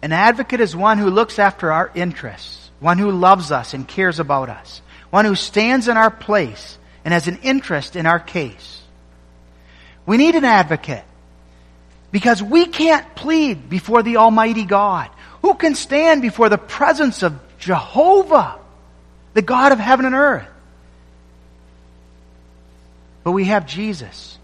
[0.01, 4.19] An advocate is one who looks after our interests one who loves us and cares
[4.19, 8.81] about us, one who stands in our place and has an interest in our case.
[10.05, 11.03] We need an advocate
[12.11, 15.09] because we can't plead before the Almighty God.
[15.41, 18.59] Who can stand before the presence of Jehovah,
[19.33, 20.47] the God of heaven and earth?
[23.23, 24.37] But we have Jesus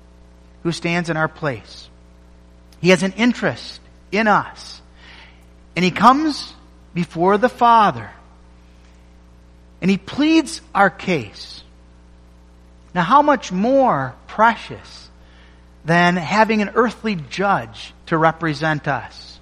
[0.63, 1.89] who stands in our place.
[2.81, 3.79] He has an interest
[4.11, 4.81] in us.
[5.75, 6.53] And he comes
[6.93, 8.11] before the Father
[9.83, 11.61] and he pleads our case.
[12.95, 15.09] Now, how much more precious
[15.83, 19.41] than having an earthly judge to represent us?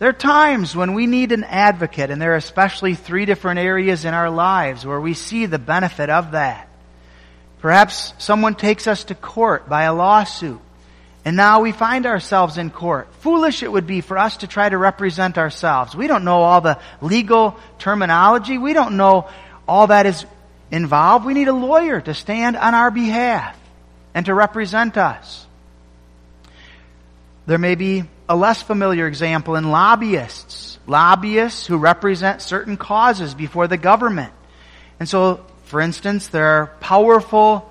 [0.00, 4.04] There are times when we need an advocate, and there are especially three different areas
[4.04, 6.68] in our lives where we see the benefit of that.
[7.60, 10.60] Perhaps someone takes us to court by a lawsuit,
[11.26, 13.12] and now we find ourselves in court.
[13.14, 15.96] Foolish it would be for us to try to represent ourselves.
[15.96, 18.58] We don't know all the legal terminology.
[18.58, 19.28] We don't know
[19.66, 20.24] all that is
[20.70, 21.26] involved.
[21.26, 23.58] We need a lawyer to stand on our behalf
[24.14, 25.44] and to represent us.
[27.46, 30.78] There may be a less familiar example in lobbyists.
[30.86, 34.32] Lobbyists who represent certain causes before the government.
[35.00, 37.68] And so, for instance, there are powerful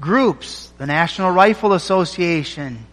[0.00, 2.86] groups, the National Rifle Association,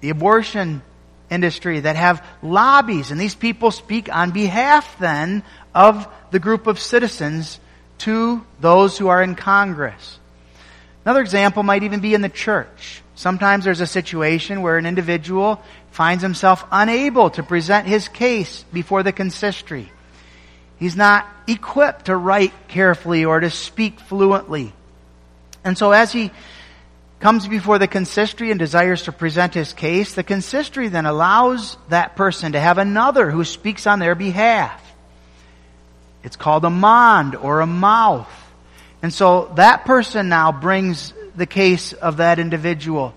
[0.00, 0.82] the abortion
[1.30, 5.42] industry that have lobbies, and these people speak on behalf then
[5.74, 7.60] of the group of citizens
[7.98, 10.18] to those who are in Congress.
[11.04, 13.02] Another example might even be in the church.
[13.14, 19.02] Sometimes there's a situation where an individual finds himself unable to present his case before
[19.02, 19.90] the consistory.
[20.78, 24.72] He's not equipped to write carefully or to speak fluently.
[25.64, 26.30] And so as he
[27.20, 32.16] comes before the consistory and desires to present his case, the consistory then allows that
[32.16, 34.82] person to have another who speaks on their behalf.
[36.22, 38.30] It's called a mond or a mouth.
[39.02, 43.14] And so that person now brings the case of that individual,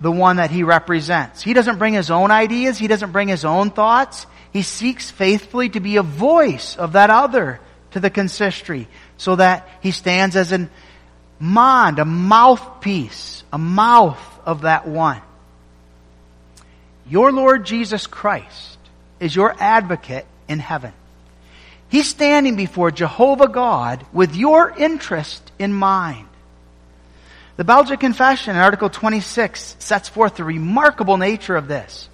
[0.00, 1.42] the one that he represents.
[1.42, 2.78] He doesn't bring his own ideas.
[2.78, 4.26] He doesn't bring his own thoughts.
[4.52, 7.60] He seeks faithfully to be a voice of that other
[7.92, 10.68] to the consistory so that he stands as a
[11.42, 15.20] mond, a mouthpiece, a mouth of that one.
[17.08, 18.78] Your Lord Jesus Christ
[19.18, 20.92] is your advocate in heaven.
[21.88, 26.28] He's standing before Jehovah God with your interest in mind.
[27.56, 32.08] The Belgic Confession in Article 26 sets forth the remarkable nature of this.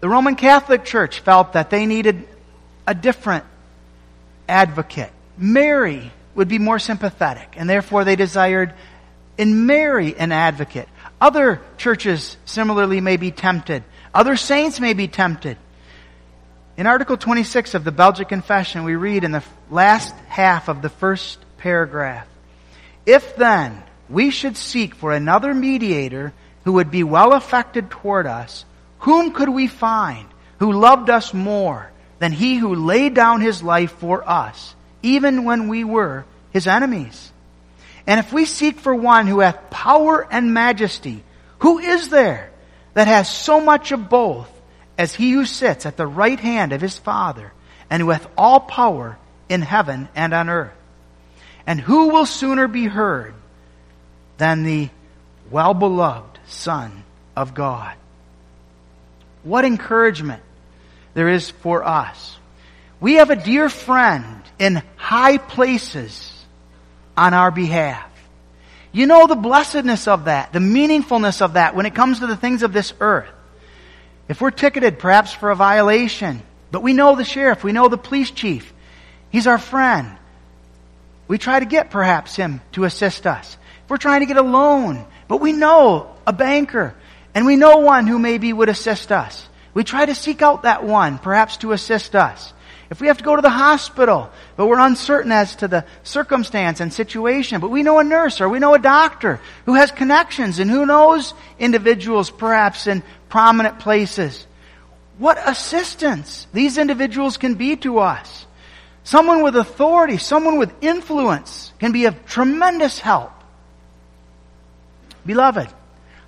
[0.00, 2.28] The Roman Catholic Church felt that they needed
[2.86, 3.46] a different
[4.46, 5.10] advocate.
[5.38, 8.72] Mary would be more sympathetic, and therefore they desired
[9.36, 10.88] in Mary an advocate.
[11.20, 13.82] Other churches similarly may be tempted.
[14.14, 15.56] Other saints may be tempted.
[16.76, 20.90] In Article 26 of the Belgic Confession, we read in the last half of the
[20.90, 22.26] first paragraph
[23.06, 26.32] If then we should seek for another mediator
[26.64, 28.64] who would be well affected toward us,
[29.00, 30.28] whom could we find
[30.58, 35.68] who loved us more than he who laid down his life for us, even when
[35.68, 37.32] we were his enemies?
[38.06, 41.22] And if we seek for one who hath power and majesty,
[41.60, 42.50] who is there
[42.94, 44.50] that has so much of both?
[44.98, 47.52] as he who sits at the right hand of his Father,
[47.90, 49.18] and who hath all power
[49.48, 50.72] in heaven and on earth.
[51.66, 53.34] And who will sooner be heard
[54.38, 54.88] than the
[55.50, 57.04] well beloved Son
[57.36, 57.94] of God?
[59.42, 60.42] What encouragement
[61.14, 62.36] there is for us.
[63.00, 66.32] We have a dear friend in high places
[67.16, 68.10] on our behalf.
[68.92, 72.36] You know the blessedness of that, the meaningfulness of that when it comes to the
[72.36, 73.28] things of this earth.
[74.28, 77.98] If we're ticketed perhaps for a violation, but we know the sheriff, we know the
[77.98, 78.72] police chief,
[79.30, 80.16] he's our friend.
[81.28, 83.56] We try to get perhaps him to assist us.
[83.84, 86.94] If we're trying to get a loan, but we know a banker,
[87.34, 89.46] and we know one who maybe would assist us.
[89.74, 92.52] We try to seek out that one, perhaps to assist us.
[92.88, 96.80] If we have to go to the hospital, but we're uncertain as to the circumstance
[96.80, 100.60] and situation, but we know a nurse or we know a doctor who has connections
[100.60, 104.46] and who knows individuals perhaps in prominent places.
[105.18, 108.46] What assistance these individuals can be to us.
[109.02, 113.32] Someone with authority, someone with influence can be of tremendous help.
[115.24, 115.68] Beloved,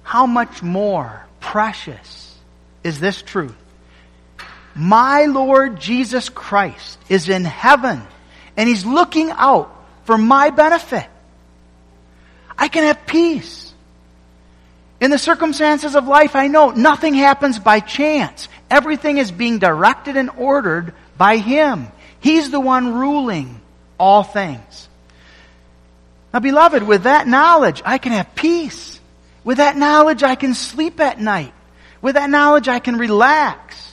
[0.03, 2.37] how much more precious
[2.83, 3.55] is this truth?
[4.79, 8.01] My Lord Jesus Christ is in heaven
[8.57, 9.75] and He's looking out
[10.05, 11.05] for my benefit.
[12.57, 13.75] I can have peace.
[15.01, 18.49] In the circumstances of life, I know nothing happens by chance.
[18.71, 21.89] Everything is being directed and ordered by Him.
[22.21, 23.61] He's the one ruling
[23.99, 24.89] all things.
[26.33, 29.01] Now, beloved, with that knowledge, I can have peace.
[29.43, 31.53] With that knowledge, I can sleep at night.
[32.01, 33.88] With that knowledge, I can relax.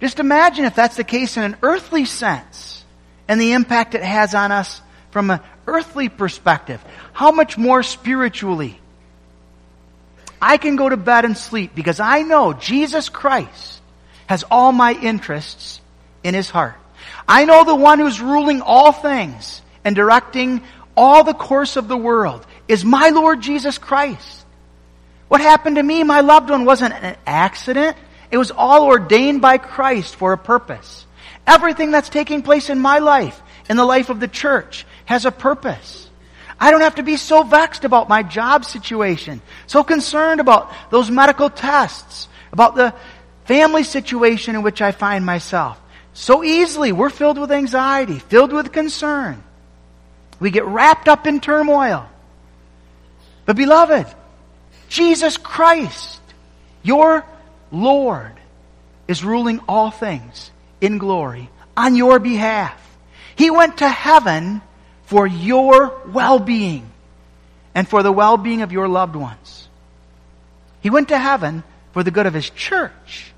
[0.00, 2.84] Just imagine if that's the case in an earthly sense
[3.28, 4.80] and the impact it has on us
[5.10, 6.82] from an earthly perspective.
[7.12, 8.80] How much more spiritually?
[10.40, 13.80] I can go to bed and sleep because I know Jesus Christ
[14.26, 15.80] has all my interests
[16.24, 16.76] in his heart.
[17.28, 20.62] I know the one who's ruling all things and directing
[20.96, 24.46] all the course of the world is my Lord Jesus Christ.
[25.28, 27.96] What happened to me, my loved one, wasn't an accident.
[28.30, 31.06] It was all ordained by Christ for a purpose.
[31.46, 35.32] Everything that's taking place in my life, in the life of the church, has a
[35.32, 36.08] purpose.
[36.58, 41.10] I don't have to be so vexed about my job situation, so concerned about those
[41.10, 42.94] medical tests, about the
[43.46, 45.80] family situation in which I find myself.
[46.12, 49.42] So easily, we're filled with anxiety, filled with concern.
[50.38, 52.08] We get wrapped up in turmoil.
[53.46, 54.06] But beloved,
[54.88, 56.20] Jesus Christ,
[56.82, 57.24] your
[57.72, 58.32] Lord,
[59.08, 60.50] is ruling all things
[60.80, 62.80] in glory on your behalf.
[63.36, 64.62] He went to heaven
[65.04, 66.90] for your well-being
[67.74, 69.68] and for the well-being of your loved ones.
[70.80, 71.62] He went to heaven
[71.92, 73.32] for the good of His church.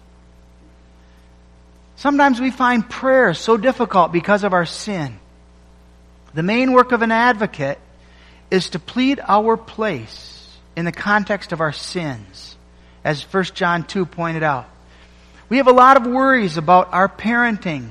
[1.97, 5.19] Sometimes we find prayer so difficult because of our sin.
[6.35, 7.79] The main work of an advocate
[8.51, 12.57] is to plead our place in the context of our sins,
[13.05, 14.69] as 1 John 2 pointed out.
[15.49, 17.91] We have a lot of worries about our parenting,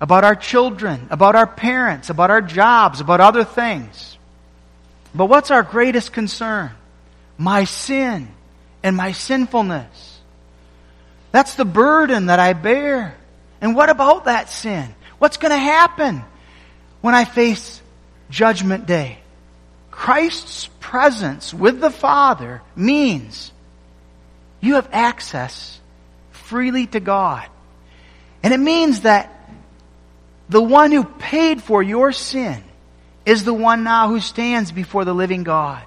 [0.00, 4.18] about our children, about our parents, about our jobs, about other things.
[5.14, 6.70] But what's our greatest concern?
[7.38, 8.28] My sin
[8.82, 10.20] and my sinfulness.
[11.32, 13.16] That's the burden that I bear.
[13.60, 14.94] And what about that sin?
[15.18, 16.22] What's going to happen
[17.00, 17.80] when I face
[18.30, 19.18] Judgment Day?
[19.90, 23.52] Christ's presence with the Father means
[24.60, 25.80] you have access
[26.30, 27.48] freely to God.
[28.42, 29.34] And it means that
[30.48, 32.62] the one who paid for your sin
[33.26, 35.82] is the one now who stands before the living God.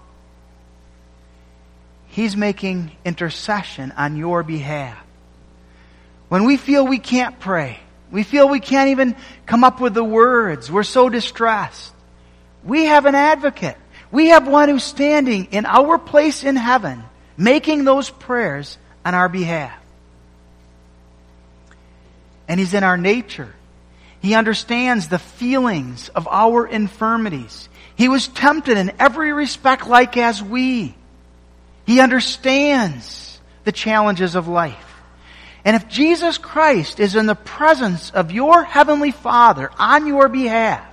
[2.08, 4.98] He's making intercession on your behalf.
[6.30, 7.80] When we feel we can't pray,
[8.12, 9.16] we feel we can't even
[9.46, 11.94] come up with the words, we're so distressed.
[12.64, 13.78] We have an advocate.
[14.12, 17.04] We have one who's standing in our place in heaven,
[17.38, 19.78] making those prayers on our behalf.
[22.48, 23.54] And He's in our nature.
[24.22, 27.70] He understands the feelings of our infirmities.
[27.96, 30.96] He was tempted in every respect like as we.
[31.86, 34.88] He understands the challenges of life.
[35.64, 40.86] And if Jesus Christ is in the presence of your Heavenly Father on your behalf,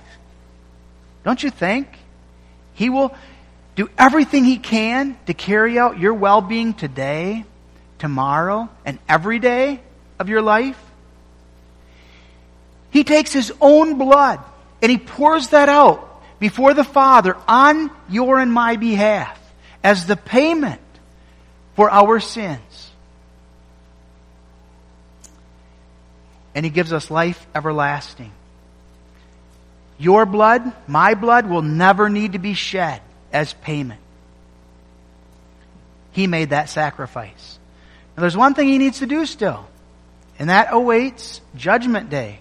[1.23, 1.87] don't you think
[2.73, 3.15] He will
[3.79, 7.45] do everything He can to carry out your well being today,
[7.97, 9.79] tomorrow, and every day
[10.19, 10.77] of your life?
[12.91, 14.41] He takes His own blood
[14.81, 19.39] and He pours that out before the Father on your and my behalf
[19.81, 20.81] as the payment
[21.77, 22.91] for our sins.
[26.53, 28.33] And He gives us life everlasting.
[29.97, 33.01] Your blood, my blood, will never need to be shed
[33.31, 33.99] as payment.
[36.11, 37.59] He made that sacrifice.
[38.15, 39.67] Now, there's one thing He needs to do still,
[40.37, 42.39] and that awaits Judgment Day.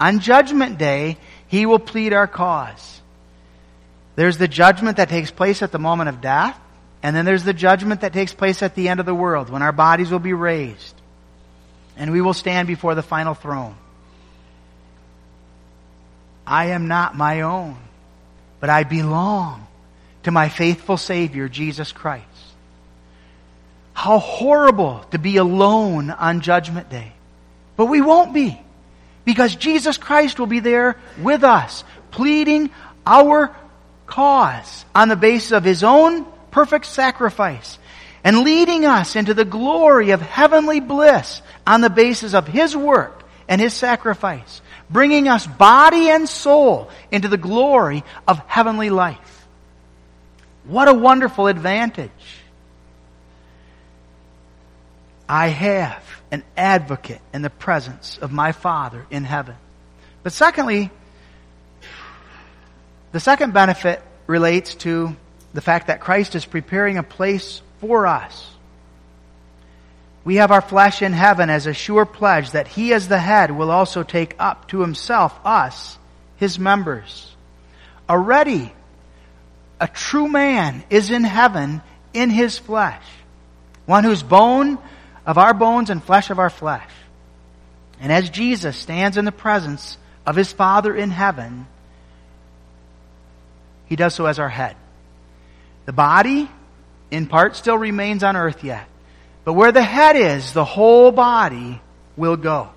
[0.00, 1.18] On Judgment Day,
[1.48, 3.00] He will plead our cause.
[4.16, 6.58] There's the judgment that takes place at the moment of death,
[7.02, 9.62] and then there's the judgment that takes place at the end of the world when
[9.62, 10.94] our bodies will be raised
[11.98, 13.76] and we will stand before the final throne.
[16.46, 17.76] I am not my own,
[18.60, 19.66] but I belong
[20.28, 22.26] to my faithful Savior, Jesus Christ.
[23.94, 27.14] How horrible to be alone on Judgment Day.
[27.76, 28.60] But we won't be,
[29.24, 32.68] because Jesus Christ will be there with us, pleading
[33.06, 33.56] our
[34.06, 37.78] cause on the basis of His own perfect sacrifice
[38.22, 43.22] and leading us into the glory of heavenly bliss on the basis of His work
[43.48, 44.60] and His sacrifice,
[44.90, 49.27] bringing us body and soul into the glory of heavenly life.
[50.68, 52.10] What a wonderful advantage.
[55.26, 59.56] I have an advocate in the presence of my Father in heaven.
[60.22, 60.90] But secondly,
[63.12, 65.16] the second benefit relates to
[65.54, 68.50] the fact that Christ is preparing a place for us.
[70.22, 73.50] We have our flesh in heaven as a sure pledge that He as the head
[73.50, 75.96] will also take up to Himself us,
[76.36, 77.34] His members.
[78.06, 78.74] Already,
[79.80, 83.02] a true man is in heaven in His flesh.
[83.86, 84.78] One whose bone
[85.24, 86.90] of our bones and flesh of our flesh.
[88.00, 91.66] And as Jesus stands in the presence of His Father in heaven,
[93.86, 94.76] He does so as our head.
[95.86, 96.50] The body
[97.10, 98.86] in part still remains on earth yet.
[99.44, 101.80] But where the head is, the whole body
[102.16, 102.68] will go.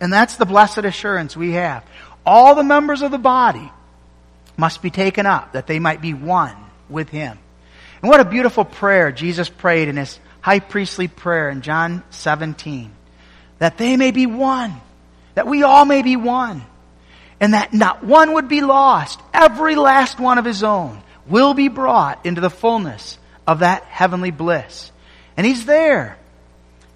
[0.00, 1.84] And that's the blessed assurance we have.
[2.26, 3.70] All the members of the body
[4.60, 6.54] must be taken up that they might be one
[6.88, 7.38] with Him.
[8.02, 12.92] And what a beautiful prayer Jesus prayed in His high priestly prayer in John 17.
[13.60, 14.74] that they may be one,
[15.34, 16.62] that we all may be one,
[17.38, 19.20] and that not one would be lost.
[19.32, 24.30] Every last one of his own will be brought into the fullness of that heavenly
[24.30, 24.90] bliss.
[25.36, 26.16] And he's there,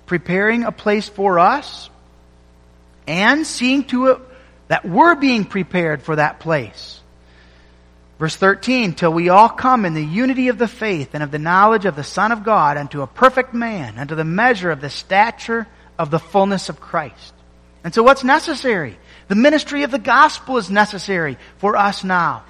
[0.06, 1.88] preparing a place for us
[3.06, 4.18] and seeing to it
[4.68, 6.93] that we're being prepared for that place.
[8.18, 11.38] Verse 13, till we all come in the unity of the faith and of the
[11.38, 14.90] knowledge of the Son of God unto a perfect man, unto the measure of the
[14.90, 15.66] stature
[15.98, 17.34] of the fullness of Christ.
[17.82, 18.96] And so what's necessary?
[19.28, 22.44] The ministry of the gospel is necessary for us now.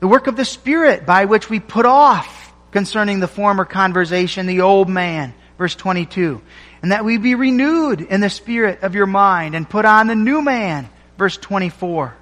[0.00, 4.62] The work of the Spirit by which we put off concerning the former conversation, the
[4.62, 6.40] old man, verse 22.
[6.82, 10.14] And that we be renewed in the spirit of your mind and put on the
[10.14, 10.88] new man,
[11.18, 12.14] verse 24.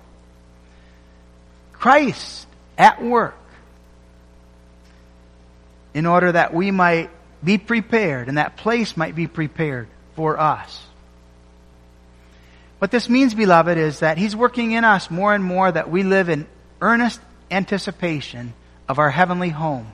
[1.84, 2.46] Christ
[2.78, 3.36] at work
[5.92, 7.10] in order that we might
[7.44, 10.82] be prepared and that place might be prepared for us.
[12.78, 16.04] What this means, beloved, is that He's working in us more and more that we
[16.04, 16.46] live in
[16.80, 17.20] earnest
[17.50, 18.54] anticipation
[18.88, 19.92] of our heavenly home.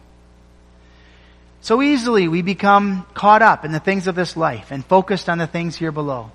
[1.61, 5.38] So easily we become caught up in the things of this life and focused on
[5.38, 6.30] the things here below.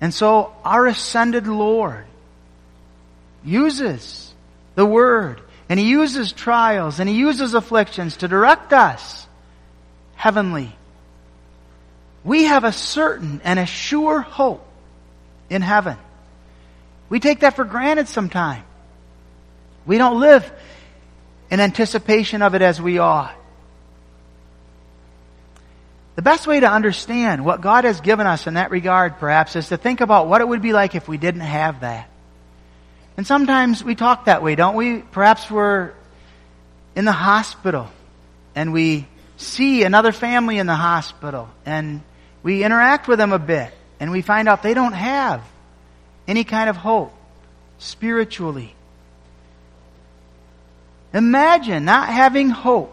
[0.00, 2.06] And so our ascended Lord
[3.46, 4.34] uses
[4.74, 9.26] the Word and He uses trials and He uses afflictions to direct us
[10.16, 10.74] heavenly.
[12.24, 14.66] We have a certain and a sure hope
[15.48, 15.96] in heaven.
[17.08, 18.64] We take that for granted sometimes.
[19.86, 20.50] We don't live
[21.50, 23.34] in anticipation of it as we ought.
[26.16, 29.68] The best way to understand what God has given us in that regard, perhaps, is
[29.68, 32.08] to think about what it would be like if we didn't have that.
[33.16, 34.98] And sometimes we talk that way, don't we?
[34.98, 35.92] Perhaps we're
[36.94, 37.88] in the hospital
[38.54, 39.06] and we
[39.36, 42.02] see another family in the hospital and
[42.42, 45.42] we interact with them a bit and we find out they don't have
[46.28, 47.12] any kind of hope
[47.78, 48.74] spiritually.
[51.14, 52.92] Imagine not having hope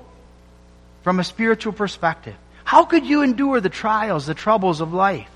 [1.03, 2.35] from a spiritual perspective.
[2.63, 5.29] How could you endure the trials, the troubles of life?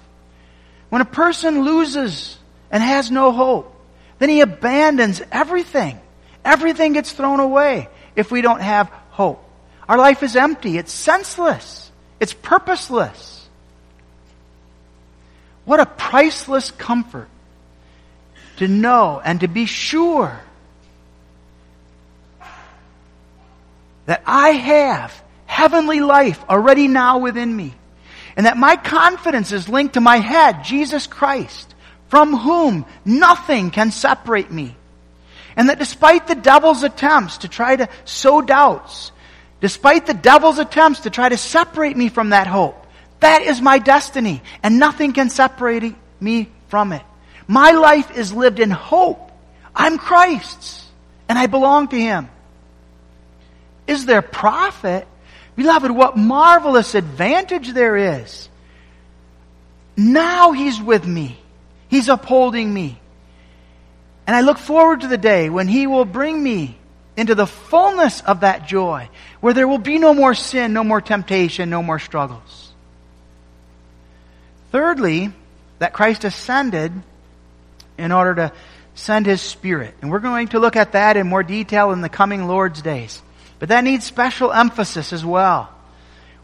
[0.89, 2.38] When a person loses
[2.71, 3.73] and has no hope,
[4.20, 5.99] then he abandons everything.
[6.43, 9.43] Everything gets thrown away if we don't have hope.
[9.88, 10.78] Our life is empty.
[10.78, 11.91] It's senseless.
[12.20, 13.47] It's purposeless.
[15.65, 17.28] What a priceless comfort
[18.57, 20.39] to know and to be sure
[24.05, 27.74] that I have heavenly life already now within me.
[28.36, 31.74] And that my confidence is linked to my head, Jesus Christ,
[32.09, 34.75] from whom nothing can separate me.
[35.55, 39.11] And that despite the devil's attempts to try to sow doubts,
[39.59, 42.85] despite the devil's attempts to try to separate me from that hope,
[43.19, 47.01] that is my destiny, and nothing can separate me from it.
[47.47, 49.31] My life is lived in hope.
[49.75, 50.85] I'm Christ's,
[51.27, 52.29] and I belong to Him.
[53.87, 55.07] Is there profit
[55.57, 58.47] Beloved, what marvelous advantage there is.
[59.97, 61.37] Now He's with me.
[61.89, 62.99] He's upholding me.
[64.25, 66.77] And I look forward to the day when He will bring me
[67.15, 69.09] into the fullness of that joy,
[69.39, 72.73] where there will be no more sin, no more temptation, no more struggles.
[74.71, 75.31] Thirdly,
[75.79, 76.91] that Christ ascended
[77.97, 78.51] in order to
[78.93, 79.95] send His Spirit.
[80.01, 83.21] And we're going to look at that in more detail in the coming Lord's days.
[83.59, 85.73] But that needs special emphasis as well.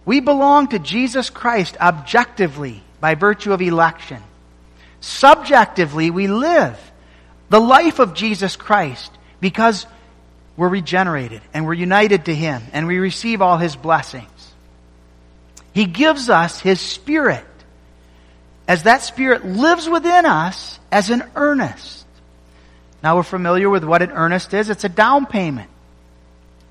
[0.06, 4.22] We belong to Jesus Christ objectively by virtue of election.
[5.04, 6.80] Subjectively, we live
[7.50, 9.86] the life of Jesus Christ because
[10.56, 14.54] we're regenerated and we're united to Him and we receive all His blessings.
[15.74, 17.44] He gives us His Spirit
[18.66, 22.06] as that Spirit lives within us as an earnest.
[23.04, 24.70] Now we're familiar with what an earnest is.
[24.70, 25.70] It's a down payment.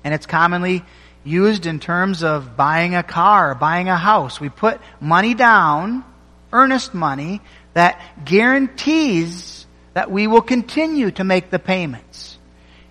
[0.03, 0.83] And it's commonly
[1.23, 4.39] used in terms of buying a car, buying a house.
[4.39, 6.03] We put money down,
[6.51, 7.41] earnest money,
[7.73, 12.37] that guarantees that we will continue to make the payments.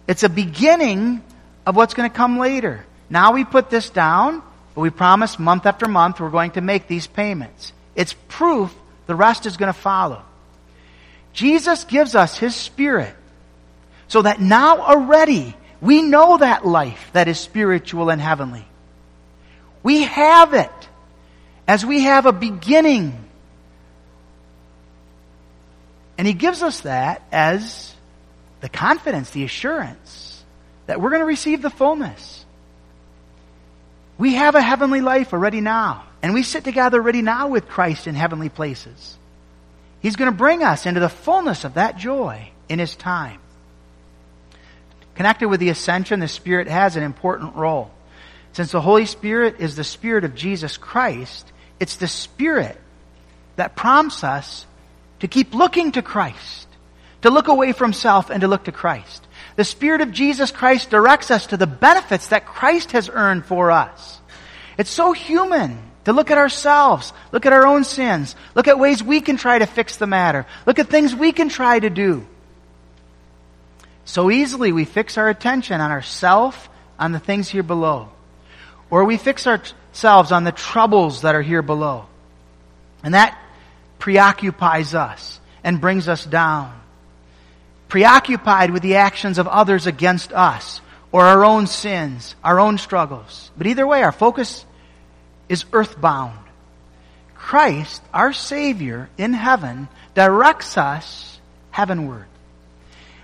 [0.07, 1.23] It's a beginning
[1.67, 2.85] of what's going to come later.
[3.09, 4.43] Now we put this down,
[4.75, 7.73] but we promise month after month we're going to make these payments.
[7.95, 8.75] It's proof
[9.07, 10.23] the rest is going to follow.
[11.33, 13.15] Jesus gives us His Spirit
[14.09, 18.67] so that now already we know that life that is spiritual and heavenly.
[19.83, 20.71] We have it
[21.67, 23.22] as we have a beginning.
[26.23, 27.93] And He gives us that as
[28.61, 30.45] the confidence, the assurance
[30.87, 32.45] that we're going to receive the fullness.
[34.19, 36.05] We have a heavenly life already now.
[36.23, 39.19] And we sit together already now with Christ in heavenly places.
[39.99, 43.41] He's going to bring us into the fullness of that joy in His time.
[45.17, 47.91] Connected with the ascension, the Spirit has an important role.
[48.53, 51.51] Since the Holy Spirit is the Spirit of Jesus Christ,
[51.81, 52.81] it's the Spirit
[53.57, 54.67] that prompts us
[55.23, 56.67] to keep looking to Christ,
[57.21, 59.25] to look away from self and to look to Christ.
[59.55, 63.71] The Spirit of Jesus Christ directs us to the benefits that Christ has earned for
[63.71, 64.21] us.
[64.77, 69.01] It's so human to look at ourselves, look at our own sins, look at ways
[69.01, 72.27] we can try to fix the matter, look at things we can try to do.
[74.05, 76.69] So easily we fix our attention on ourself,
[76.99, 78.09] on the things here below.
[78.91, 82.07] Or we fix ourselves on the troubles that are here below.
[83.05, 83.39] And that
[84.03, 86.77] preoccupies us and brings us down.
[87.87, 90.81] Preoccupied with the actions of others against us
[91.13, 93.53] or our own sins, our own struggles.
[93.57, 94.67] But either way, our focus
[95.49, 96.37] is earthbound.
[97.37, 101.39] Christ, our Savior in heaven, directs us
[101.71, 102.27] heavenward.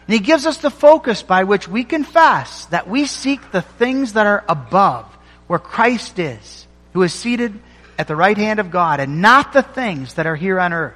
[0.06, 4.12] And He gives us the focus by which we confess that we seek the things
[4.12, 5.06] that are above,
[5.48, 7.58] where Christ is, who is seated
[7.99, 10.94] at the right hand of God, and not the things that are here on earth.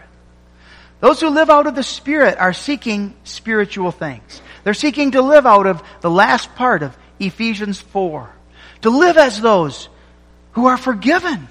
[1.01, 4.41] Those who live out of the Spirit are seeking spiritual things.
[4.63, 8.31] They're seeking to live out of the last part of Ephesians 4.
[8.83, 9.89] To live as those
[10.53, 11.49] who are forgiven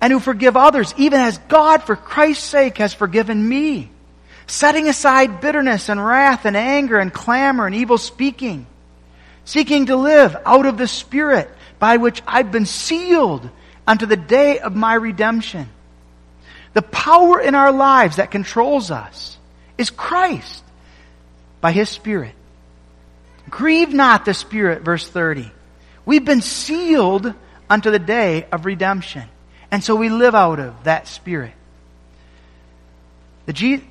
[0.00, 3.90] and who forgive others, even as God, for Christ's sake, has forgiven me.
[4.46, 8.66] Setting aside bitterness and wrath and anger and clamor and evil speaking.
[9.44, 13.50] Seeking to live out of the Spirit by which I've been sealed
[13.86, 15.68] unto the day of my redemption.
[16.74, 19.38] The power in our lives that controls us
[19.78, 20.62] is Christ
[21.60, 22.34] by His Spirit.
[23.48, 25.50] Grieve not the Spirit, verse 30.
[26.04, 27.32] We've been sealed
[27.70, 29.24] unto the day of redemption.
[29.70, 31.52] And so we live out of that Spirit.
[33.46, 33.84] The, G-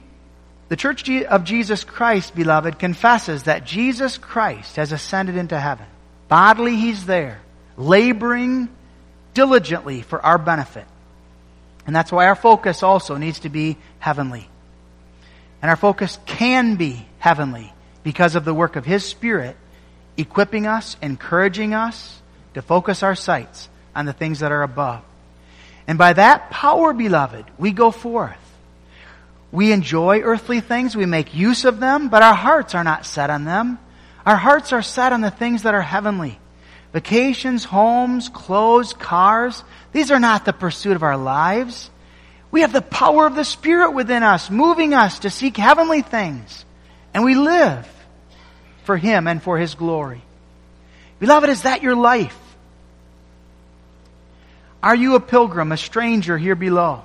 [0.69, 5.85] the Church of Jesus Christ, beloved, confesses that Jesus Christ has ascended into heaven.
[6.27, 7.39] Bodily, He's there,
[7.77, 8.69] laboring
[9.35, 10.85] diligently for our benefit.
[11.85, 14.49] And that's why our focus also needs to be heavenly.
[15.61, 17.71] And our focus can be heavenly
[18.03, 19.55] because of the work of His Spirit
[20.17, 22.21] equipping us, encouraging us,
[22.53, 25.03] to focus our sights on the things that are above.
[25.87, 28.37] And by that power, beloved, we go forth.
[29.51, 33.29] We enjoy earthly things, we make use of them, but our hearts are not set
[33.29, 33.79] on them.
[34.25, 36.39] Our hearts are set on the things that are heavenly.
[36.95, 41.89] Vacations, homes, clothes, cars, these are not the pursuit of our lives.
[42.51, 46.63] We have the power of the Spirit within us, moving us to seek heavenly things.
[47.13, 47.85] And we live
[48.85, 50.21] for Him and for His glory.
[51.19, 52.39] Beloved, is that your life?
[54.81, 57.03] Are you a pilgrim, a stranger here below?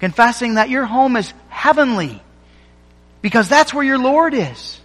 [0.00, 2.20] Confessing that your home is heavenly
[3.20, 4.80] because that's where your Lord is.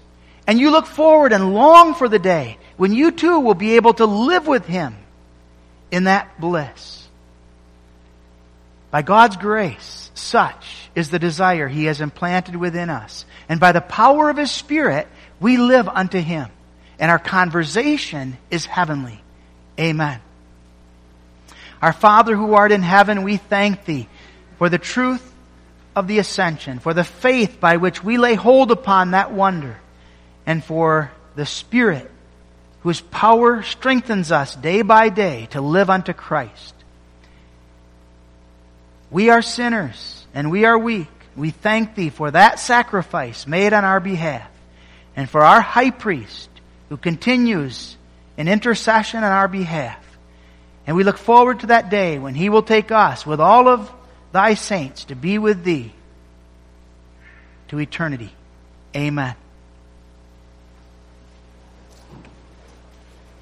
[0.45, 3.93] And you look forward and long for the day when you too will be able
[3.95, 4.95] to live with Him
[5.91, 7.07] in that bliss.
[8.91, 13.25] By God's grace, such is the desire He has implanted within us.
[13.49, 15.07] And by the power of His Spirit,
[15.39, 16.49] we live unto Him.
[16.99, 19.21] And our conversation is heavenly.
[19.79, 20.19] Amen.
[21.81, 24.07] Our Father who art in heaven, we thank thee
[24.57, 25.23] for the truth
[25.95, 29.77] of the ascension, for the faith by which we lay hold upon that wonder,
[30.45, 32.09] and for the Spirit
[32.87, 36.73] whose power strengthens us day by day to live unto Christ.
[39.11, 41.09] We are sinners and we are weak.
[41.35, 44.49] We thank thee for that sacrifice made on our behalf
[45.17, 46.49] and for our high priest
[46.87, 47.97] who continues
[48.37, 50.01] in intercession on our behalf.
[50.85, 53.91] And we look forward to that day when He will take us with all of
[54.31, 55.91] Thy saints to be with Thee
[57.67, 58.33] to eternity.
[58.95, 59.35] Amen.